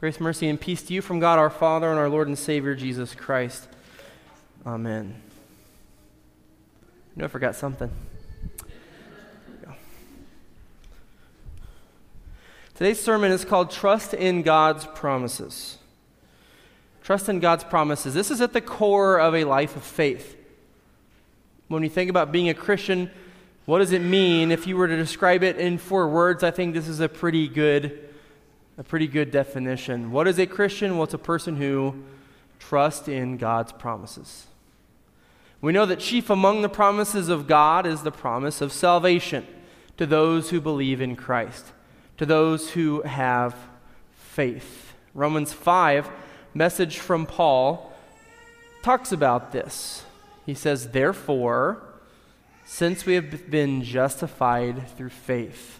Grace, 0.00 0.18
mercy, 0.18 0.48
and 0.48 0.58
peace 0.58 0.80
to 0.84 0.94
you 0.94 1.02
from 1.02 1.20
God 1.20 1.38
our 1.38 1.50
Father 1.50 1.90
and 1.90 1.98
our 1.98 2.08
Lord 2.08 2.26
and 2.26 2.38
Savior 2.38 2.74
Jesus 2.74 3.14
Christ. 3.14 3.68
Amen. 4.64 5.14
I 7.14 7.20
know 7.20 7.26
I 7.26 7.28
forgot 7.28 7.54
something. 7.54 7.90
Today's 12.74 12.98
sermon 12.98 13.30
is 13.30 13.44
called 13.44 13.70
Trust 13.70 14.14
in 14.14 14.40
God's 14.40 14.86
Promises. 14.86 15.76
Trust 17.02 17.28
in 17.28 17.38
God's 17.38 17.64
promises. 17.64 18.14
This 18.14 18.30
is 18.30 18.40
at 18.40 18.54
the 18.54 18.62
core 18.62 19.20
of 19.20 19.34
a 19.34 19.44
life 19.44 19.76
of 19.76 19.82
faith. 19.82 20.34
When 21.68 21.82
you 21.82 21.90
think 21.90 22.08
about 22.08 22.32
being 22.32 22.48
a 22.48 22.54
Christian, 22.54 23.10
what 23.66 23.80
does 23.80 23.92
it 23.92 24.00
mean? 24.00 24.50
If 24.50 24.66
you 24.66 24.78
were 24.78 24.88
to 24.88 24.96
describe 24.96 25.42
it 25.42 25.58
in 25.58 25.76
four 25.76 26.08
words, 26.08 26.42
I 26.42 26.52
think 26.52 26.72
this 26.72 26.88
is 26.88 27.00
a 27.00 27.08
pretty 27.10 27.48
good 27.48 28.06
a 28.80 28.82
pretty 28.82 29.06
good 29.06 29.30
definition. 29.30 30.10
What 30.10 30.26
is 30.26 30.38
a 30.38 30.46
Christian? 30.46 30.94
Well, 30.94 31.04
it's 31.04 31.12
a 31.12 31.18
person 31.18 31.56
who 31.56 32.02
trusts 32.58 33.08
in 33.08 33.36
God's 33.36 33.72
promises. 33.72 34.46
We 35.60 35.74
know 35.74 35.84
that 35.84 36.00
chief 36.00 36.30
among 36.30 36.62
the 36.62 36.70
promises 36.70 37.28
of 37.28 37.46
God 37.46 37.84
is 37.84 38.02
the 38.02 38.10
promise 38.10 38.62
of 38.62 38.72
salvation 38.72 39.46
to 39.98 40.06
those 40.06 40.48
who 40.48 40.62
believe 40.62 41.02
in 41.02 41.14
Christ, 41.14 41.66
to 42.16 42.24
those 42.24 42.70
who 42.70 43.02
have 43.02 43.54
faith. 44.14 44.94
Romans 45.12 45.52
5, 45.52 46.08
message 46.54 46.96
from 46.96 47.26
Paul, 47.26 47.92
talks 48.82 49.12
about 49.12 49.52
this. 49.52 50.06
He 50.46 50.54
says, 50.54 50.88
Therefore, 50.88 51.82
since 52.64 53.04
we 53.04 53.12
have 53.12 53.50
been 53.50 53.82
justified 53.82 54.88
through 54.96 55.10
faith, 55.10 55.79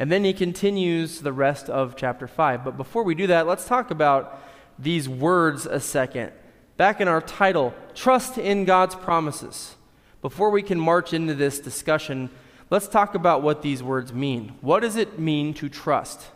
and 0.00 0.10
then 0.10 0.24
he 0.24 0.32
continues 0.32 1.20
the 1.20 1.32
rest 1.32 1.68
of 1.68 1.94
chapter 1.94 2.26
5. 2.26 2.64
But 2.64 2.78
before 2.78 3.02
we 3.02 3.14
do 3.14 3.26
that, 3.26 3.46
let's 3.46 3.66
talk 3.66 3.90
about 3.90 4.42
these 4.78 5.06
words 5.06 5.66
a 5.66 5.78
second. 5.78 6.32
Back 6.78 7.02
in 7.02 7.06
our 7.06 7.20
title, 7.20 7.74
Trust 7.94 8.38
in 8.38 8.64
God's 8.64 8.94
Promises. 8.94 9.76
Before 10.22 10.48
we 10.48 10.62
can 10.62 10.80
march 10.80 11.12
into 11.12 11.34
this 11.34 11.58
discussion, 11.58 12.30
let's 12.70 12.88
talk 12.88 13.14
about 13.14 13.42
what 13.42 13.60
these 13.60 13.82
words 13.82 14.10
mean. 14.10 14.54
What 14.62 14.80
does 14.80 14.96
it 14.96 15.18
mean 15.18 15.52
to 15.52 15.68
trust? 15.68 16.28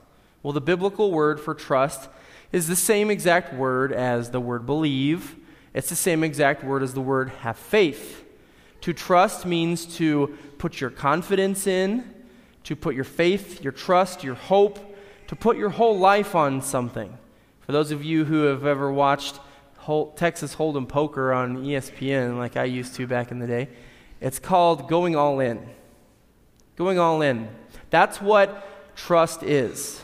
Well, 0.42 0.52
the 0.52 0.60
biblical 0.60 1.10
word 1.10 1.40
for 1.40 1.54
trust 1.54 2.10
is 2.52 2.68
the 2.68 2.76
same 2.76 3.10
exact 3.10 3.54
word 3.54 3.94
as 3.94 4.30
the 4.30 4.40
word 4.40 4.66
believe. 4.66 5.36
It's 5.72 5.88
the 5.88 5.96
same 5.96 6.22
exact 6.22 6.64
word 6.64 6.82
as 6.82 6.92
the 6.92 7.00
word 7.00 7.30
have 7.40 7.56
faith. 7.56 8.26
To 8.82 8.92
trust 8.92 9.46
means 9.46 9.86
to 9.96 10.36
put 10.58 10.82
your 10.82 10.90
confidence 10.90 11.66
in, 11.66 12.13
to 12.64 12.74
put 12.74 12.94
your 12.94 13.04
faith, 13.04 13.62
your 13.62 13.72
trust, 13.72 14.24
your 14.24 14.34
hope, 14.34 14.78
to 15.28 15.36
put 15.36 15.56
your 15.56 15.70
whole 15.70 15.98
life 15.98 16.34
on 16.34 16.60
something. 16.60 17.16
For 17.60 17.72
those 17.72 17.90
of 17.90 18.04
you 18.04 18.24
who 18.24 18.42
have 18.44 18.66
ever 18.66 18.92
watched 18.92 19.38
Texas 20.16 20.54
Hold'em 20.56 20.88
Poker 20.88 21.32
on 21.32 21.58
ESPN, 21.58 22.36
like 22.38 22.56
I 22.56 22.64
used 22.64 22.94
to 22.96 23.06
back 23.06 23.30
in 23.30 23.38
the 23.38 23.46
day, 23.46 23.68
it's 24.20 24.38
called 24.38 24.88
going 24.88 25.16
all 25.16 25.40
in. 25.40 25.66
Going 26.76 26.98
all 26.98 27.22
in. 27.22 27.48
That's 27.90 28.20
what 28.20 28.96
trust 28.96 29.42
is. 29.42 30.02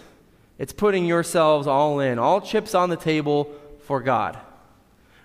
It's 0.59 0.73
putting 0.73 1.07
yourselves 1.07 1.67
all 1.67 2.01
in, 2.01 2.19
all 2.19 2.41
chips 2.41 2.75
on 2.75 2.91
the 2.91 2.97
table 2.97 3.51
for 3.81 4.03
God. 4.03 4.39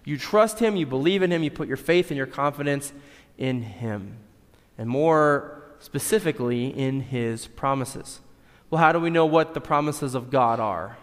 You 0.06 0.18
trust 0.18 0.60
Him, 0.60 0.76
you 0.76 0.86
believe 0.86 1.24
in 1.24 1.32
Him, 1.32 1.44
you 1.44 1.52
put 1.52 1.68
your 1.68 1.78
faith 1.78 2.10
and 2.10 2.18
your 2.18 2.28
confidence 2.28 2.94
in 3.38 3.62
Him. 3.62 4.18
And 4.78 4.90
more 4.90 5.55
specifically 5.86 6.66
in 6.66 7.00
his 7.00 7.46
promises. 7.46 8.20
Well, 8.72 8.82
how 8.82 8.92
do 8.92 9.00
we 9.00 9.12
know 9.12 9.28
what 9.28 9.54
the 9.54 9.62
promises 9.62 10.16
of 10.16 10.32
God 10.32 10.60
are? 10.60 10.98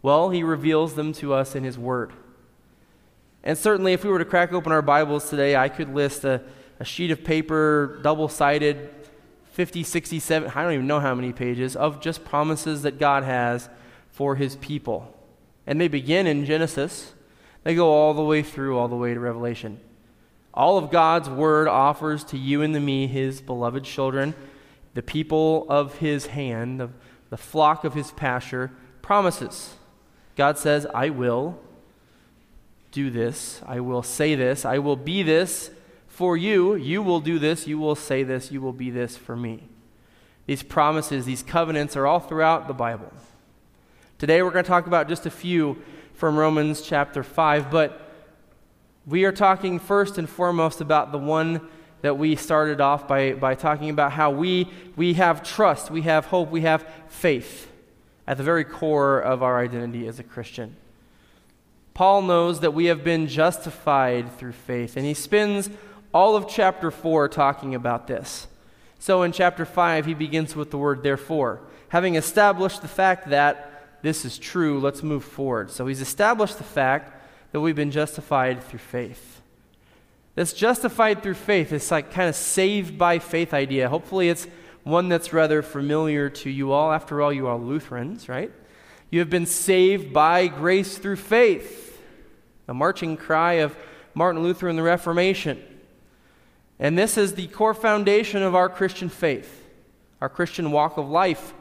Well, 0.00 0.30
he 0.30 0.42
reveals 0.42 0.94
them 0.94 1.12
to 1.14 1.34
us 1.34 1.54
in 1.54 1.64
his 1.64 1.76
word. 1.76 2.14
And 3.44 3.58
certainly, 3.58 3.92
if 3.92 4.04
we 4.04 4.10
were 4.10 4.20
to 4.20 4.24
crack 4.24 4.54
open 4.54 4.72
our 4.72 4.80
Bibles 4.80 5.28
today, 5.28 5.54
I 5.54 5.68
could 5.68 5.94
list 5.94 6.24
a, 6.24 6.42
a 6.80 6.84
sheet 6.86 7.10
of 7.10 7.22
paper, 7.22 8.00
double 8.02 8.28
sided, 8.28 8.88
50, 9.52 9.82
60, 9.82 10.18
70, 10.18 10.56
I 10.56 10.62
don't 10.62 10.72
even 10.72 10.86
know 10.86 11.00
how 11.00 11.14
many 11.14 11.34
pages, 11.34 11.76
of 11.76 12.00
just 12.00 12.24
promises 12.24 12.82
that 12.84 12.98
God 12.98 13.22
has 13.22 13.68
for 14.10 14.36
his 14.36 14.56
people. 14.56 15.14
And 15.66 15.78
they 15.78 15.88
begin 15.88 16.26
in 16.26 16.46
Genesis, 16.46 17.12
they 17.64 17.74
go 17.74 17.90
all 17.90 18.14
the 18.14 18.24
way 18.24 18.42
through, 18.42 18.78
all 18.78 18.88
the 18.88 18.96
way 18.96 19.12
to 19.12 19.20
Revelation. 19.20 19.78
All 20.58 20.76
of 20.76 20.90
God's 20.90 21.30
word 21.30 21.68
offers 21.68 22.24
to 22.24 22.36
you 22.36 22.62
and 22.62 22.74
to 22.74 22.80
me, 22.80 23.06
his 23.06 23.40
beloved 23.40 23.84
children, 23.84 24.34
the 24.94 25.02
people 25.02 25.66
of 25.68 25.98
his 25.98 26.26
hand, 26.26 26.80
the, 26.80 26.90
the 27.30 27.36
flock 27.36 27.84
of 27.84 27.94
his 27.94 28.10
pasture, 28.10 28.72
promises. 29.00 29.76
God 30.34 30.58
says, 30.58 30.84
I 30.92 31.10
will 31.10 31.60
do 32.90 33.08
this. 33.08 33.62
I 33.66 33.78
will 33.78 34.02
say 34.02 34.34
this. 34.34 34.64
I 34.64 34.78
will 34.78 34.96
be 34.96 35.22
this 35.22 35.70
for 36.08 36.36
you. 36.36 36.74
You 36.74 37.04
will 37.04 37.20
do 37.20 37.38
this. 37.38 37.68
You 37.68 37.78
will 37.78 37.94
say 37.94 38.24
this. 38.24 38.50
You 38.50 38.60
will 38.60 38.72
be 38.72 38.90
this 38.90 39.16
for 39.16 39.36
me. 39.36 39.68
These 40.46 40.64
promises, 40.64 41.24
these 41.24 41.44
covenants 41.44 41.96
are 41.96 42.04
all 42.04 42.18
throughout 42.18 42.66
the 42.66 42.74
Bible. 42.74 43.12
Today 44.18 44.42
we're 44.42 44.50
going 44.50 44.64
to 44.64 44.68
talk 44.68 44.88
about 44.88 45.06
just 45.06 45.24
a 45.24 45.30
few 45.30 45.80
from 46.14 46.36
Romans 46.36 46.82
chapter 46.82 47.22
5, 47.22 47.70
but 47.70 48.07
we 49.08 49.24
are 49.24 49.32
talking 49.32 49.78
first 49.78 50.18
and 50.18 50.28
foremost 50.28 50.82
about 50.82 51.12
the 51.12 51.18
one 51.18 51.66
that 52.02 52.18
we 52.18 52.36
started 52.36 52.80
off 52.80 53.08
by, 53.08 53.32
by 53.32 53.54
talking 53.54 53.88
about 53.88 54.12
how 54.12 54.30
we, 54.30 54.70
we 54.96 55.14
have 55.14 55.42
trust, 55.42 55.90
we 55.90 56.02
have 56.02 56.26
hope, 56.26 56.50
we 56.50 56.60
have 56.60 56.86
faith 57.08 57.72
at 58.26 58.36
the 58.36 58.42
very 58.42 58.64
core 58.64 59.18
of 59.18 59.42
our 59.42 59.58
identity 59.60 60.06
as 60.06 60.18
a 60.18 60.22
Christian. 60.22 60.76
Paul 61.94 62.22
knows 62.22 62.60
that 62.60 62.74
we 62.74 62.84
have 62.84 63.02
been 63.02 63.26
justified 63.26 64.36
through 64.36 64.52
faith, 64.52 64.96
and 64.96 65.06
he 65.06 65.14
spends 65.14 65.70
all 66.12 66.36
of 66.36 66.46
chapter 66.46 66.90
4 66.90 67.28
talking 67.28 67.74
about 67.74 68.06
this. 68.06 68.46
So 68.98 69.22
in 69.22 69.32
chapter 69.32 69.64
5, 69.64 70.04
he 70.04 70.14
begins 70.14 70.54
with 70.54 70.70
the 70.70 70.78
word 70.78 71.02
therefore. 71.02 71.60
Having 71.88 72.16
established 72.16 72.82
the 72.82 72.88
fact 72.88 73.30
that 73.30 74.02
this 74.02 74.26
is 74.26 74.38
true, 74.38 74.78
let's 74.78 75.02
move 75.02 75.24
forward. 75.24 75.70
So 75.70 75.86
he's 75.86 76.02
established 76.02 76.58
the 76.58 76.64
fact 76.64 77.17
that 77.52 77.60
we've 77.60 77.76
been 77.76 77.90
justified 77.90 78.62
through 78.62 78.78
faith. 78.78 79.40
This 80.34 80.52
justified 80.52 81.22
through 81.22 81.34
faith, 81.34 81.70
this 81.70 81.90
like 81.90 82.12
kind 82.12 82.28
of 82.28 82.36
saved 82.36 82.96
by 82.96 83.18
faith 83.18 83.52
idea. 83.52 83.88
Hopefully, 83.88 84.28
it's 84.28 84.46
one 84.84 85.08
that's 85.08 85.32
rather 85.32 85.62
familiar 85.62 86.30
to 86.30 86.50
you 86.50 86.72
all. 86.72 86.92
After 86.92 87.20
all, 87.20 87.32
you 87.32 87.46
are 87.46 87.58
Lutherans, 87.58 88.28
right? 88.28 88.52
You 89.10 89.18
have 89.20 89.30
been 89.30 89.46
saved 89.46 90.12
by 90.12 90.46
grace 90.46 90.98
through 90.98 91.16
faith. 91.16 92.00
The 92.66 92.74
marching 92.74 93.16
cry 93.16 93.54
of 93.54 93.76
Martin 94.14 94.42
Luther 94.42 94.68
and 94.68 94.78
the 94.78 94.82
Reformation. 94.82 95.62
And 96.78 96.96
this 96.96 97.18
is 97.18 97.34
the 97.34 97.48
core 97.48 97.74
foundation 97.74 98.42
of 98.42 98.54
our 98.54 98.68
Christian 98.68 99.08
faith, 99.08 99.66
our 100.20 100.28
Christian 100.28 100.70
walk 100.70 100.96
of 100.96 101.08
life, 101.08 101.54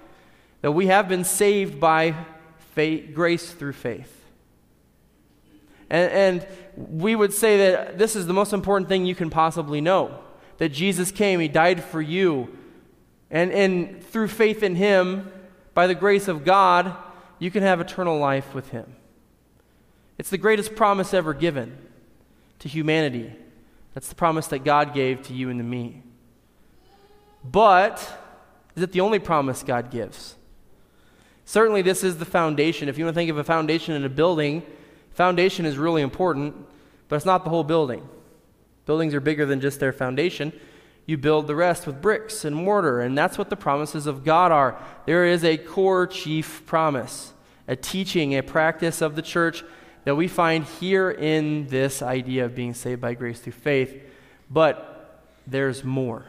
that 0.61 0.71
we 0.71 0.87
have 0.87 1.07
been 1.07 1.23
saved 1.23 1.79
by 1.79 2.13
faith, 2.75 3.13
grace 3.13 3.51
through 3.51 3.73
faith. 3.73 4.16
And, 5.89 6.11
and 6.11 6.47
we 6.75 7.15
would 7.15 7.33
say 7.33 7.57
that 7.57 7.97
this 7.97 8.15
is 8.15 8.27
the 8.27 8.33
most 8.33 8.53
important 8.53 8.89
thing 8.89 9.05
you 9.05 9.15
can 9.15 9.29
possibly 9.29 9.81
know 9.81 10.19
that 10.57 10.69
Jesus 10.69 11.11
came, 11.11 11.39
He 11.39 11.47
died 11.47 11.83
for 11.83 12.01
you. 12.01 12.57
And, 13.29 13.51
and 13.51 14.03
through 14.03 14.29
faith 14.29 14.63
in 14.63 14.75
Him, 14.75 15.31
by 15.73 15.85
the 15.87 15.95
grace 15.95 16.27
of 16.27 16.43
God, 16.43 16.95
you 17.39 17.51
can 17.51 17.61
have 17.61 17.79
eternal 17.79 18.17
life 18.17 18.55
with 18.55 18.69
Him. 18.69 18.95
It's 20.17 20.29
the 20.29 20.37
greatest 20.37 20.75
promise 20.75 21.13
ever 21.13 21.33
given 21.33 21.77
to 22.59 22.67
humanity. 22.67 23.33
That's 23.93 24.09
the 24.09 24.15
promise 24.15 24.47
that 24.47 24.63
God 24.63 24.93
gave 24.93 25.21
to 25.23 25.33
you 25.33 25.49
and 25.49 25.59
to 25.59 25.63
me. 25.63 26.01
But 27.43 27.99
is 28.75 28.83
it 28.83 28.91
the 28.91 29.01
only 29.01 29.19
promise 29.19 29.63
God 29.63 29.91
gives? 29.91 30.35
Certainly, 31.45 31.83
this 31.83 32.03
is 32.03 32.17
the 32.17 32.25
foundation. 32.25 32.89
If 32.89 32.97
you 32.97 33.05
want 33.05 33.15
to 33.15 33.19
think 33.19 33.29
of 33.29 33.37
a 33.37 33.43
foundation 33.43 33.95
in 33.95 34.03
a 34.03 34.09
building, 34.09 34.63
Foundation 35.17 35.65
is 35.65 35.79
really 35.79 36.03
important, 36.03 36.55
but 37.07 37.15
it's 37.15 37.25
not 37.25 37.43
the 37.43 37.49
whole 37.49 37.63
building. 37.63 38.07
Buildings 38.85 39.15
are 39.15 39.19
bigger 39.19 39.47
than 39.47 39.59
just 39.59 39.79
their 39.79 39.91
foundation. 39.91 40.53
You 41.07 41.17
build 41.17 41.47
the 41.47 41.55
rest 41.55 41.87
with 41.87 42.03
bricks 42.03 42.45
and 42.45 42.55
mortar, 42.55 43.01
and 43.01 43.17
that's 43.17 43.35
what 43.35 43.49
the 43.49 43.55
promises 43.55 44.05
of 44.05 44.23
God 44.23 44.51
are. 44.51 44.79
There 45.07 45.25
is 45.25 45.43
a 45.43 45.57
core 45.57 46.05
chief 46.05 46.67
promise, 46.67 47.33
a 47.67 47.75
teaching, 47.75 48.37
a 48.37 48.43
practice 48.43 49.01
of 49.01 49.15
the 49.15 49.23
church 49.23 49.63
that 50.03 50.13
we 50.13 50.27
find 50.27 50.65
here 50.65 51.09
in 51.09 51.65
this 51.65 52.03
idea 52.03 52.45
of 52.45 52.53
being 52.53 52.75
saved 52.75 53.01
by 53.01 53.15
grace 53.15 53.39
through 53.39 53.53
faith. 53.53 53.99
But 54.51 55.23
there's 55.47 55.83
more. 55.83 56.25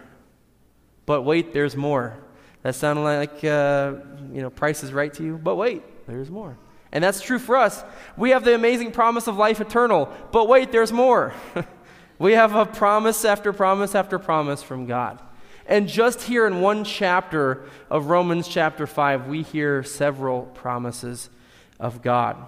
But 1.04 1.24
wait, 1.24 1.52
there's 1.52 1.76
more. 1.76 2.16
That 2.62 2.74
sounded 2.74 3.02
like, 3.02 3.44
uh, 3.44 3.96
you 4.32 4.40
know, 4.40 4.48
price 4.48 4.82
is 4.82 4.94
right 4.94 5.12
to 5.12 5.22
you. 5.22 5.36
But 5.36 5.56
wait, 5.56 5.82
there's 6.06 6.30
more. 6.30 6.56
And 6.92 7.04
that's 7.04 7.20
true 7.20 7.38
for 7.38 7.56
us. 7.56 7.84
We 8.16 8.30
have 8.30 8.44
the 8.44 8.54
amazing 8.54 8.92
promise 8.92 9.26
of 9.26 9.36
life 9.36 9.60
eternal. 9.60 10.12
But 10.32 10.48
wait, 10.48 10.72
there's 10.72 10.92
more. 10.92 11.34
we 12.18 12.32
have 12.32 12.54
a 12.54 12.64
promise 12.66 13.24
after 13.24 13.52
promise 13.52 13.94
after 13.94 14.18
promise 14.18 14.62
from 14.62 14.86
God. 14.86 15.20
And 15.66 15.86
just 15.86 16.22
here 16.22 16.46
in 16.46 16.62
one 16.62 16.82
chapter 16.82 17.64
of 17.90 18.06
Romans 18.06 18.48
chapter 18.48 18.86
5, 18.86 19.26
we 19.26 19.42
hear 19.42 19.82
several 19.82 20.42
promises 20.42 21.28
of 21.78 22.00
God. 22.00 22.38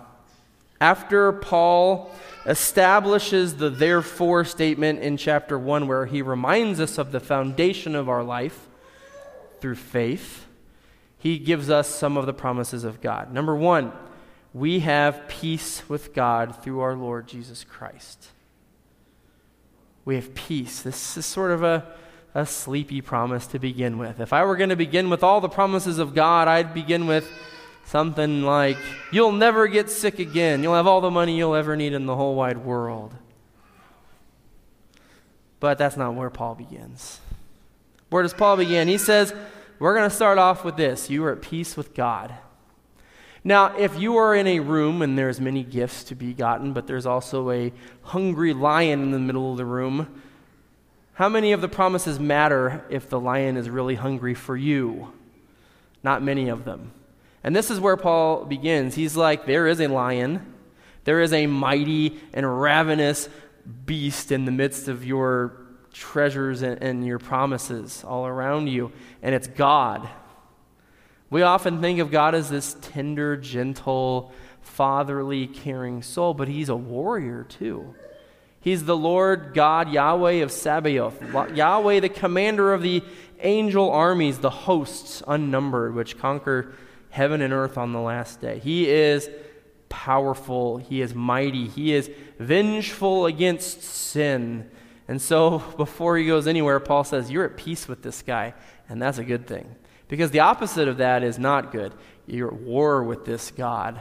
After 0.81 1.31
Paul 1.33 2.11
establishes 2.47 3.57
the 3.57 3.69
therefore 3.69 4.47
statement 4.47 5.01
in 5.01 5.19
chapter 5.19 5.59
1, 5.59 5.87
where 5.87 6.07
he 6.07 6.23
reminds 6.23 6.81
us 6.81 6.97
of 6.97 7.13
the 7.13 7.21
foundation 7.21 7.95
of 7.95 8.09
our 8.09 8.25
life 8.25 8.67
through 9.61 9.75
faith, 9.75 10.47
he 11.19 11.39
gives 11.39 11.69
us 11.69 11.87
some 11.87 12.17
of 12.17 12.25
the 12.25 12.33
promises 12.33 12.85
of 12.85 13.03
God. 13.03 13.31
Number 13.31 13.55
one, 13.55 13.93
we 14.53 14.81
have 14.81 15.29
peace 15.29 15.89
with 15.89 16.13
God 16.13 16.63
through 16.63 16.81
our 16.81 16.95
Lord 16.95 17.29
Jesus 17.29 17.65
Christ. 17.65 18.29
We 20.05 20.17
have 20.17 20.35
peace. 20.35 20.83
This 20.83 21.17
is 21.17 21.27
sort 21.27 21.53
of 21.53 21.63
a, 21.63 21.87
a 22.35 22.47
sleepy 22.47 23.01
promise 23.01 23.47
to 23.49 23.59
begin 23.59 23.99
with. 23.99 24.19
If 24.19 24.33
I 24.33 24.45
were 24.45 24.57
going 24.57 24.71
to 24.71 24.77
begin 24.77 25.09
with 25.09 25.23
all 25.23 25.41
the 25.41 25.49
promises 25.49 25.99
of 25.99 26.15
God, 26.15 26.49
I'd 26.49 26.75
begin 26.75 27.07
with 27.07 27.31
something 27.85 28.43
like, 28.43 28.77
You'll 29.13 29.33
never 29.33 29.69
get 29.69 29.89
sick 29.89 30.19
again. 30.19 30.63
You'll 30.63 30.75
have 30.75 30.87
all 30.87 31.01
the 31.01 31.11
money 31.11 31.37
you'll 31.37 31.55
ever 31.55 31.77
need 31.77 31.93
in 31.93 32.07
the 32.07 32.17
whole 32.17 32.35
wide 32.35 32.59
world. 32.59 33.15
But 35.61 35.79
that's 35.79 35.97
not 35.97 36.15
where 36.15 36.31
Paul 36.31 36.55
begins. 36.55 37.21
Where 38.09 38.23
does 38.23 38.35
Paul 38.35 38.57
begin? 38.57 38.89
He 38.89 38.99
says, 38.99 39.33
We're 39.79 39.95
going 39.95 40.09
to 40.09 40.15
start 40.15 40.39
off 40.39 40.65
with 40.65 40.77
this 40.77 41.09
you 41.09 41.25
are 41.25 41.33
at 41.33 41.43
peace 41.43 41.77
with 41.77 41.95
God. 41.95 42.35
Now, 43.43 43.77
if 43.77 43.99
you 43.99 44.17
are 44.17 44.35
in 44.35 44.47
a 44.47 44.61
room 44.61 45.01
and 45.01 45.17
there's 45.17 45.41
many 45.41 45.63
gifts 45.63 46.05
to 46.05 46.15
be 46.15 46.35
gotten, 46.35 46.73
but 46.73 46.87
there's 46.87 47.07
also 47.07 47.51
a 47.51 47.73
hungry 48.03 48.53
lion 48.53 49.03
in 49.03 49.11
the 49.13 49.19
middle 49.19 49.53
of 49.53 49.57
the 49.57 49.65
room, 49.65 50.21
how 51.15 51.29
many 51.29 51.53
of 51.53 51.61
the 51.61 51.69
promises 51.69 52.19
matter 52.19 52.85
if 52.91 53.09
the 53.09 53.21
lion 53.21 53.57
is 53.57 53.69
really 53.69 53.95
hungry 53.95 54.35
for 54.35 54.57
you? 54.57 55.13
Not 56.03 56.23
many 56.23 56.49
of 56.49 56.65
them. 56.65 56.93
And 57.43 57.57
this 57.57 57.71
is 57.71 57.81
where 57.81 57.97
Paul 57.97 58.45
begins. 58.45 58.95
He's 58.95 59.17
like, 59.17 59.47
there 59.47 59.67
is 59.67 59.81
a 59.81 59.89
lion, 59.89 60.55
there 61.05 61.21
is 61.21 61.33
a 61.33 61.47
mighty 61.47 62.21
and 62.35 62.61
ravenous 62.61 63.29
beast 63.87 64.33
in 64.33 64.45
the 64.45 64.53
midst 64.53 64.89
of 64.89 65.05
your 65.05 65.57
treasures 65.93 66.63
and, 66.63 66.83
and 66.83 67.07
your 67.07 67.19
promises 67.19 68.05
all 68.07 68.27
around 68.27 68.69
you, 68.69 68.93
and 69.23 69.35
it's 69.35 69.47
God. 69.47 70.09
We 71.31 71.43
often 71.43 71.81
think 71.81 72.01
of 72.01 72.11
God 72.11 72.35
as 72.35 72.51
this 72.51 72.77
tender, 72.81 73.37
gentle, 73.37 74.33
fatherly, 74.61 75.47
caring 75.47 76.03
soul, 76.03 76.35
but 76.35 76.49
he's 76.49 76.69
a 76.69 76.77
warrior 76.77 77.45
too. 77.45 77.95
He's 78.61 78.85
the 78.85 78.97
Lord 78.97 79.55
God, 79.55 79.91
Yahweh 79.91 80.43
of 80.43 80.53
Sabaoth, 80.53 81.23
Yahweh, 81.55 82.01
the 82.01 82.09
commander 82.09 82.75
of 82.75 82.83
the 82.83 83.03
angel 83.41 83.91
armies, 83.91 84.39
the 84.39 84.51
hosts 84.51 85.23
unnumbered, 85.27 85.95
which 85.95 86.19
conquer 86.19 86.75
heaven 87.09 87.41
and 87.41 87.53
earth 87.53 87.79
on 87.79 87.93
the 87.93 88.01
last 88.01 88.41
day. 88.41 88.59
He 88.59 88.89
is 88.89 89.31
powerful, 89.89 90.77
He 90.77 91.01
is 91.01 91.15
mighty, 91.15 91.69
He 91.69 91.95
is 91.95 92.11
vengeful 92.39 93.27
against 93.27 93.83
sin. 93.83 94.71
And 95.09 95.23
so, 95.23 95.59
before 95.77 96.17
he 96.17 96.27
goes 96.27 96.47
anywhere, 96.47 96.81
Paul 96.81 97.05
says, 97.05 97.31
You're 97.31 97.45
at 97.45 97.57
peace 97.57 97.89
with 97.89 98.03
this 98.03 98.23
guy, 98.23 98.55
and 98.89 99.01
that's 99.01 99.19
a 99.19 99.25
good 99.25 99.47
thing. 99.47 99.75
Because 100.11 100.33
the 100.33 100.41
opposite 100.41 100.89
of 100.89 100.97
that 100.97 101.23
is 101.23 101.39
not 101.39 101.71
good. 101.71 101.95
You're 102.27 102.49
at 102.49 102.61
war 102.61 103.05
with 103.05 103.25
this 103.25 103.53
God. 103.53 104.01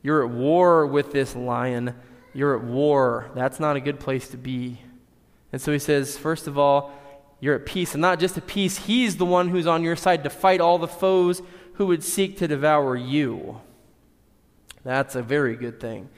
You're 0.00 0.24
at 0.24 0.30
war 0.30 0.86
with 0.86 1.10
this 1.10 1.34
lion. 1.34 1.92
You're 2.32 2.56
at 2.56 2.62
war. 2.62 3.28
That's 3.34 3.58
not 3.58 3.74
a 3.74 3.80
good 3.80 3.98
place 3.98 4.28
to 4.28 4.36
be. 4.36 4.80
And 5.52 5.60
so 5.60 5.72
he 5.72 5.80
says, 5.80 6.16
first 6.16 6.46
of 6.46 6.56
all, 6.56 6.92
you're 7.40 7.56
at 7.56 7.66
peace. 7.66 7.94
And 7.94 8.00
not 8.00 8.20
just 8.20 8.38
at 8.38 8.46
peace, 8.46 8.78
he's 8.78 9.16
the 9.16 9.24
one 9.24 9.48
who's 9.48 9.66
on 9.66 9.82
your 9.82 9.96
side 9.96 10.22
to 10.22 10.30
fight 10.30 10.60
all 10.60 10.78
the 10.78 10.86
foes 10.86 11.42
who 11.74 11.86
would 11.86 12.04
seek 12.04 12.38
to 12.38 12.46
devour 12.46 12.94
you. 12.94 13.60
That's 14.84 15.16
a 15.16 15.22
very 15.22 15.56
good 15.56 15.80
thing. 15.80 16.08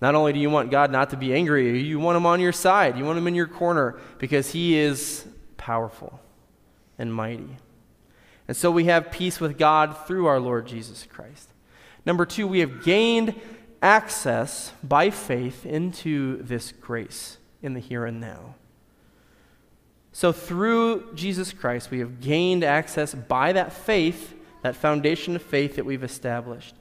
Not 0.00 0.14
only 0.14 0.32
do 0.32 0.40
you 0.40 0.48
want 0.48 0.70
God 0.70 0.90
not 0.90 1.10
to 1.10 1.18
be 1.18 1.34
angry, 1.34 1.78
you 1.82 1.98
want 1.98 2.16
him 2.16 2.24
on 2.24 2.40
your 2.40 2.52
side. 2.52 2.96
You 2.96 3.04
want 3.04 3.18
him 3.18 3.26
in 3.26 3.34
your 3.34 3.48
corner 3.48 3.98
because 4.18 4.50
he 4.50 4.78
is 4.78 5.26
powerful 5.58 6.18
and 6.98 7.12
mighty. 7.12 7.58
And 8.46 8.56
so 8.56 8.70
we 8.70 8.84
have 8.84 9.10
peace 9.10 9.40
with 9.40 9.58
God 9.58 9.96
through 10.06 10.26
our 10.26 10.40
Lord 10.40 10.66
Jesus 10.66 11.06
Christ. 11.10 11.48
Number 12.04 12.26
two, 12.26 12.46
we 12.46 12.60
have 12.60 12.84
gained 12.84 13.34
access 13.82 14.72
by 14.82 15.10
faith 15.10 15.64
into 15.64 16.42
this 16.42 16.72
grace 16.72 17.38
in 17.62 17.74
the 17.74 17.80
here 17.80 18.04
and 18.04 18.20
now. 18.20 18.54
So, 20.12 20.30
through 20.30 21.14
Jesus 21.14 21.52
Christ, 21.52 21.90
we 21.90 21.98
have 21.98 22.20
gained 22.20 22.62
access 22.62 23.14
by 23.14 23.52
that 23.52 23.72
faith 23.72 24.34
that 24.64 24.74
foundation 24.74 25.36
of 25.36 25.42
faith 25.42 25.76
that 25.76 25.84
we've 25.84 26.02
established. 26.02 26.74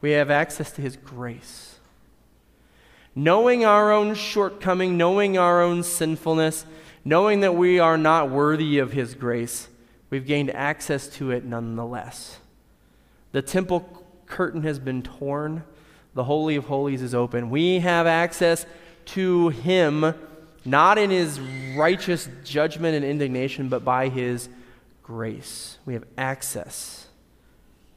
We 0.00 0.12
have 0.12 0.30
access 0.30 0.72
to 0.72 0.80
His 0.80 0.96
grace. 0.96 1.78
Knowing 3.14 3.62
our 3.62 3.92
own 3.92 4.14
shortcoming, 4.14 4.96
knowing 4.96 5.36
our 5.36 5.62
own 5.62 5.82
sinfulness, 5.82 6.64
knowing 7.04 7.40
that 7.40 7.54
we 7.54 7.78
are 7.78 7.98
not 7.98 8.30
worthy 8.30 8.78
of 8.78 8.92
His 8.92 9.14
grace, 9.14 9.68
we've 10.10 10.26
gained 10.26 10.50
access 10.50 11.08
to 11.08 11.30
it 11.30 11.44
nonetheless. 11.44 12.38
The 13.32 13.42
temple 13.42 14.04
curtain 14.26 14.62
has 14.62 14.78
been 14.78 15.02
torn, 15.02 15.64
the 16.14 16.24
Holy 16.24 16.56
of 16.56 16.66
Holies 16.66 17.02
is 17.02 17.14
open. 17.14 17.50
We 17.50 17.78
have 17.80 18.06
access 18.06 18.66
to 19.06 19.48
Him, 19.48 20.14
not 20.64 20.98
in 20.98 21.10
His 21.10 21.40
righteous 21.76 22.28
judgment 22.44 22.96
and 22.96 23.04
indignation, 23.04 23.68
but 23.68 23.84
by 23.84 24.08
His 24.08 24.48
grace. 25.02 25.78
We 25.86 25.94
have 25.94 26.04
access 26.18 27.08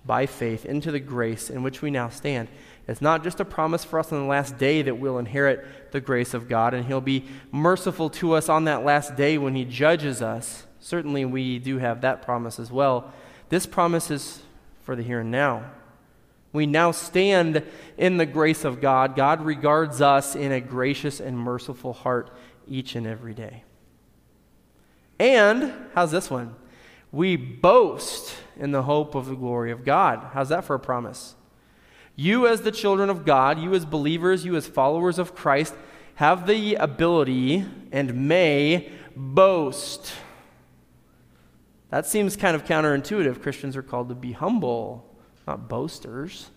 by 0.05 0.25
faith 0.25 0.65
into 0.65 0.91
the 0.91 0.99
grace 0.99 1.49
in 1.49 1.63
which 1.63 1.81
we 1.81 1.89
now 1.89 2.09
stand. 2.09 2.49
It's 2.87 3.01
not 3.01 3.23
just 3.23 3.39
a 3.39 3.45
promise 3.45 3.85
for 3.85 3.99
us 3.99 4.11
on 4.11 4.19
the 4.19 4.27
last 4.27 4.57
day 4.57 4.81
that 4.81 4.95
we'll 4.95 5.17
inherit 5.17 5.91
the 5.91 6.01
grace 6.01 6.33
of 6.33 6.49
God 6.49 6.73
and 6.73 6.85
He'll 6.85 7.01
be 7.01 7.25
merciful 7.51 8.09
to 8.11 8.33
us 8.33 8.49
on 8.49 8.65
that 8.65 8.83
last 8.83 9.15
day 9.15 9.37
when 9.37 9.55
He 9.55 9.63
judges 9.63 10.21
us. 10.21 10.65
Certainly, 10.83 11.23
we 11.23 11.59
do 11.59 11.77
have 11.77 12.01
that 12.01 12.21
promise 12.23 12.59
as 12.59 12.69
well. 12.69 13.13
This 13.47 13.65
promise 13.65 14.11
is 14.11 14.41
for 14.81 14.97
the 14.97 15.01
here 15.01 15.21
and 15.21 15.31
now. 15.31 15.71
We 16.51 16.65
now 16.65 16.91
stand 16.91 17.63
in 17.97 18.17
the 18.17 18.25
grace 18.25 18.65
of 18.65 18.81
God. 18.81 19.15
God 19.15 19.45
regards 19.45 20.01
us 20.01 20.35
in 20.35 20.51
a 20.51 20.59
gracious 20.59 21.21
and 21.21 21.39
merciful 21.39 21.93
heart 21.93 22.31
each 22.67 22.95
and 22.95 23.07
every 23.07 23.33
day. 23.33 23.63
And, 25.17 25.73
how's 25.95 26.11
this 26.11 26.29
one? 26.29 26.53
We 27.13 27.37
boast 27.37 28.35
in 28.57 28.71
the 28.71 28.83
hope 28.83 29.15
of 29.15 29.27
the 29.27 29.35
glory 29.35 29.71
of 29.71 29.85
God. 29.85 30.31
How's 30.33 30.49
that 30.49 30.65
for 30.65 30.75
a 30.75 30.79
promise? 30.81 31.35
You, 32.17 32.45
as 32.45 32.59
the 32.59 32.73
children 32.73 33.09
of 33.09 33.23
God, 33.23 33.57
you 33.57 33.73
as 33.73 33.85
believers, 33.85 34.43
you 34.43 34.57
as 34.57 34.67
followers 34.67 35.17
of 35.17 35.33
Christ, 35.33 35.75
have 36.15 36.45
the 36.45 36.75
ability 36.75 37.63
and 37.93 38.27
may 38.27 38.91
boast. 39.15 40.11
That 41.93 42.07
seems 42.07 42.35
kind 42.35 42.55
of 42.55 42.65
counterintuitive. 42.65 43.43
Christians 43.43 43.77
are 43.77 43.83
called 43.83 44.09
to 44.09 44.15
be 44.15 44.31
humble, 44.31 45.05
not 45.45 45.69
boasters. 45.69 46.49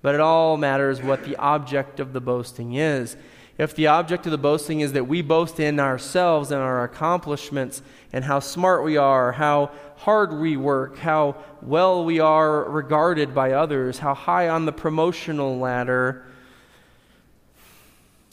But 0.00 0.16
it 0.16 0.20
all 0.20 0.56
matters 0.56 1.00
what 1.00 1.24
the 1.24 1.36
object 1.36 2.00
of 2.00 2.12
the 2.12 2.20
boasting 2.20 2.74
is 2.74 3.16
if 3.58 3.76
the 3.76 3.86
object 3.86 4.26
of 4.26 4.32
the 4.32 4.38
boasting 4.38 4.80
is 4.80 4.94
that 4.94 5.06
we 5.06 5.22
boast 5.22 5.60
in 5.60 5.78
ourselves 5.78 6.50
and 6.50 6.60
our 6.60 6.82
accomplishments 6.82 7.80
and 8.12 8.24
how 8.24 8.40
smart 8.40 8.82
we 8.82 8.96
are, 8.96 9.30
how 9.30 9.70
hard 9.98 10.32
we 10.32 10.56
work, 10.56 10.98
how 10.98 11.36
well 11.60 12.04
we 12.04 12.18
are 12.18 12.68
regarded 12.68 13.32
by 13.36 13.52
others, 13.52 14.00
how 14.00 14.14
high 14.14 14.48
on 14.48 14.66
the 14.66 14.72
promotional 14.72 15.60
ladder, 15.60 16.26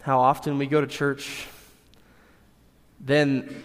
how 0.01 0.19
often 0.19 0.57
we 0.57 0.65
go 0.65 0.81
to 0.81 0.87
church, 0.87 1.45
then 2.99 3.63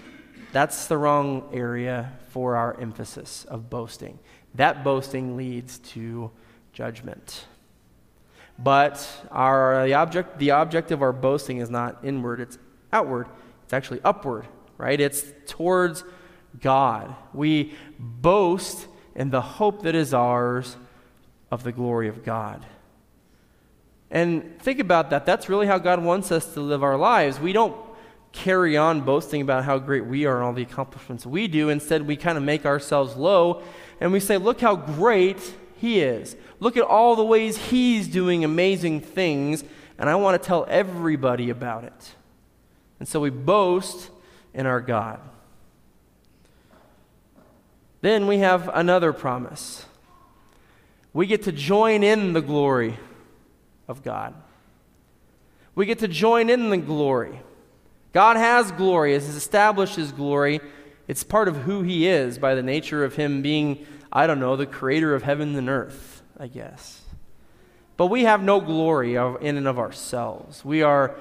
that's 0.55 0.87
the 0.87 0.97
wrong 0.97 1.49
area 1.53 2.13
for 2.29 2.55
our 2.55 2.81
emphasis 2.81 3.45
of 3.47 3.69
boasting. 3.69 4.21
That 4.55 4.85
boasting 4.85 5.37
leads 5.37 5.79
to 5.81 6.31
judgment. 6.73 7.47
But 8.57 9.05
our, 9.33 9.85
the, 9.85 9.95
object, 9.95 10.39
the 10.39 10.53
object 10.53 10.93
of 10.93 11.03
our 11.03 11.13
boasting 11.13 11.59
is 11.59 11.71
not 11.71 12.05
inward, 12.05 12.39
it's 12.39 12.57
outward. 12.93 13.27
It's 13.65 13.73
actually 13.73 14.01
upward, 14.05 14.47
right? 14.79 15.01
It's 15.01 15.25
towards 15.47 16.05
God. 16.61 17.17
We 17.33 17.75
boast 17.99 18.87
in 19.17 19.31
the 19.31 19.41
hope 19.41 19.83
that 19.83 19.97
is 19.97 20.15
ours 20.15 20.77
of 21.51 21.65
the 21.65 21.73
glory 21.73 22.07
of 22.07 22.25
God. 22.25 22.65
And 24.09 24.61
think 24.61 24.79
about 24.79 25.11
that. 25.11 25.27
That's 25.27 25.49
really 25.49 25.67
how 25.67 25.79
God 25.79 26.01
wants 26.05 26.31
us 26.31 26.55
to 26.55 26.61
live 26.61 26.85
our 26.85 26.97
lives. 26.97 27.41
We 27.41 27.53
don't 27.53 27.75
carry 28.35 28.77
on 28.77 29.01
boasting 29.01 29.41
about 29.41 29.65
how 29.65 29.79
great 29.79 30.05
we 30.05 30.27
are 30.27 30.37
and 30.37 30.45
all 30.45 30.53
the 30.53 30.63
accomplishments 30.63 31.25
we 31.25 31.49
do. 31.49 31.71
Instead, 31.71 32.07
we 32.07 32.17
kind 32.17 32.37
of 32.37 32.45
make 32.45 32.67
ourselves 32.67 33.17
low 33.17 33.63
and 34.01 34.13
we 34.13 34.21
say, 34.21 34.37
Look 34.37 34.61
how 34.61 34.77
great 34.77 35.55
He 35.77 36.01
is. 36.01 36.37
Look 36.61 36.77
at 36.77 36.83
all 36.83 37.17
the 37.17 37.25
ways 37.25 37.57
He's 37.57 38.09
doing 38.09 38.45
amazing 38.45 39.01
things, 39.01 39.65
and 39.99 40.11
I 40.11 40.17
want 40.17 40.41
to 40.41 40.47
tell 40.47 40.67
everybody 40.69 41.49
about 41.49 41.85
it. 41.85 42.15
And 42.99 43.09
so 43.09 43.21
we 43.21 43.31
boast 43.31 44.11
in 44.53 44.67
our 44.67 44.81
God. 44.81 45.21
Then 48.01 48.27
we 48.27 48.39
have 48.39 48.69
another 48.75 49.13
promise. 49.13 49.87
we 51.13 51.27
get 51.27 51.45
to 51.45 51.53
join 51.53 52.03
in 52.03 52.33
the 52.33 52.43
glory 52.43 52.99
of 53.89 54.03
God. 54.03 54.35
We 55.75 55.87
get 55.87 56.01
to 56.01 56.09
join 56.09 56.51
in 56.51 56.71
the 56.71 56.77
glory. 56.77 57.41
God 58.15 58.37
has 58.39 58.73
glory, 58.73 59.13
has 59.13 59.29
established 59.29 59.97
his 59.97 60.13
glory. 60.13 60.61
It's 61.09 61.25
part 61.25 61.49
of 61.49 61.57
who 61.57 61.83
he 61.83 62.07
is 62.09 62.39
by 62.39 62.55
the 62.55 62.63
nature 62.63 63.05
of 63.05 63.17
him 63.17 63.43
being, 63.43 63.87
I 64.11 64.27
don't 64.27 64.41
know, 64.41 64.57
the 64.57 64.65
creator 64.65 65.15
of 65.15 65.25
heaven 65.25 65.55
and 65.57 65.69
earth, 65.69 66.23
I 66.39 66.47
guess. 66.47 67.03
But 67.97 68.07
we 68.07 68.23
have 68.23 68.43
no 68.43 68.61
glory 68.61 69.17
in 69.17 69.57
and 69.57 69.69
of 69.69 69.79
ourselves. 69.79 70.65
We 70.65 70.83
are 70.83 71.17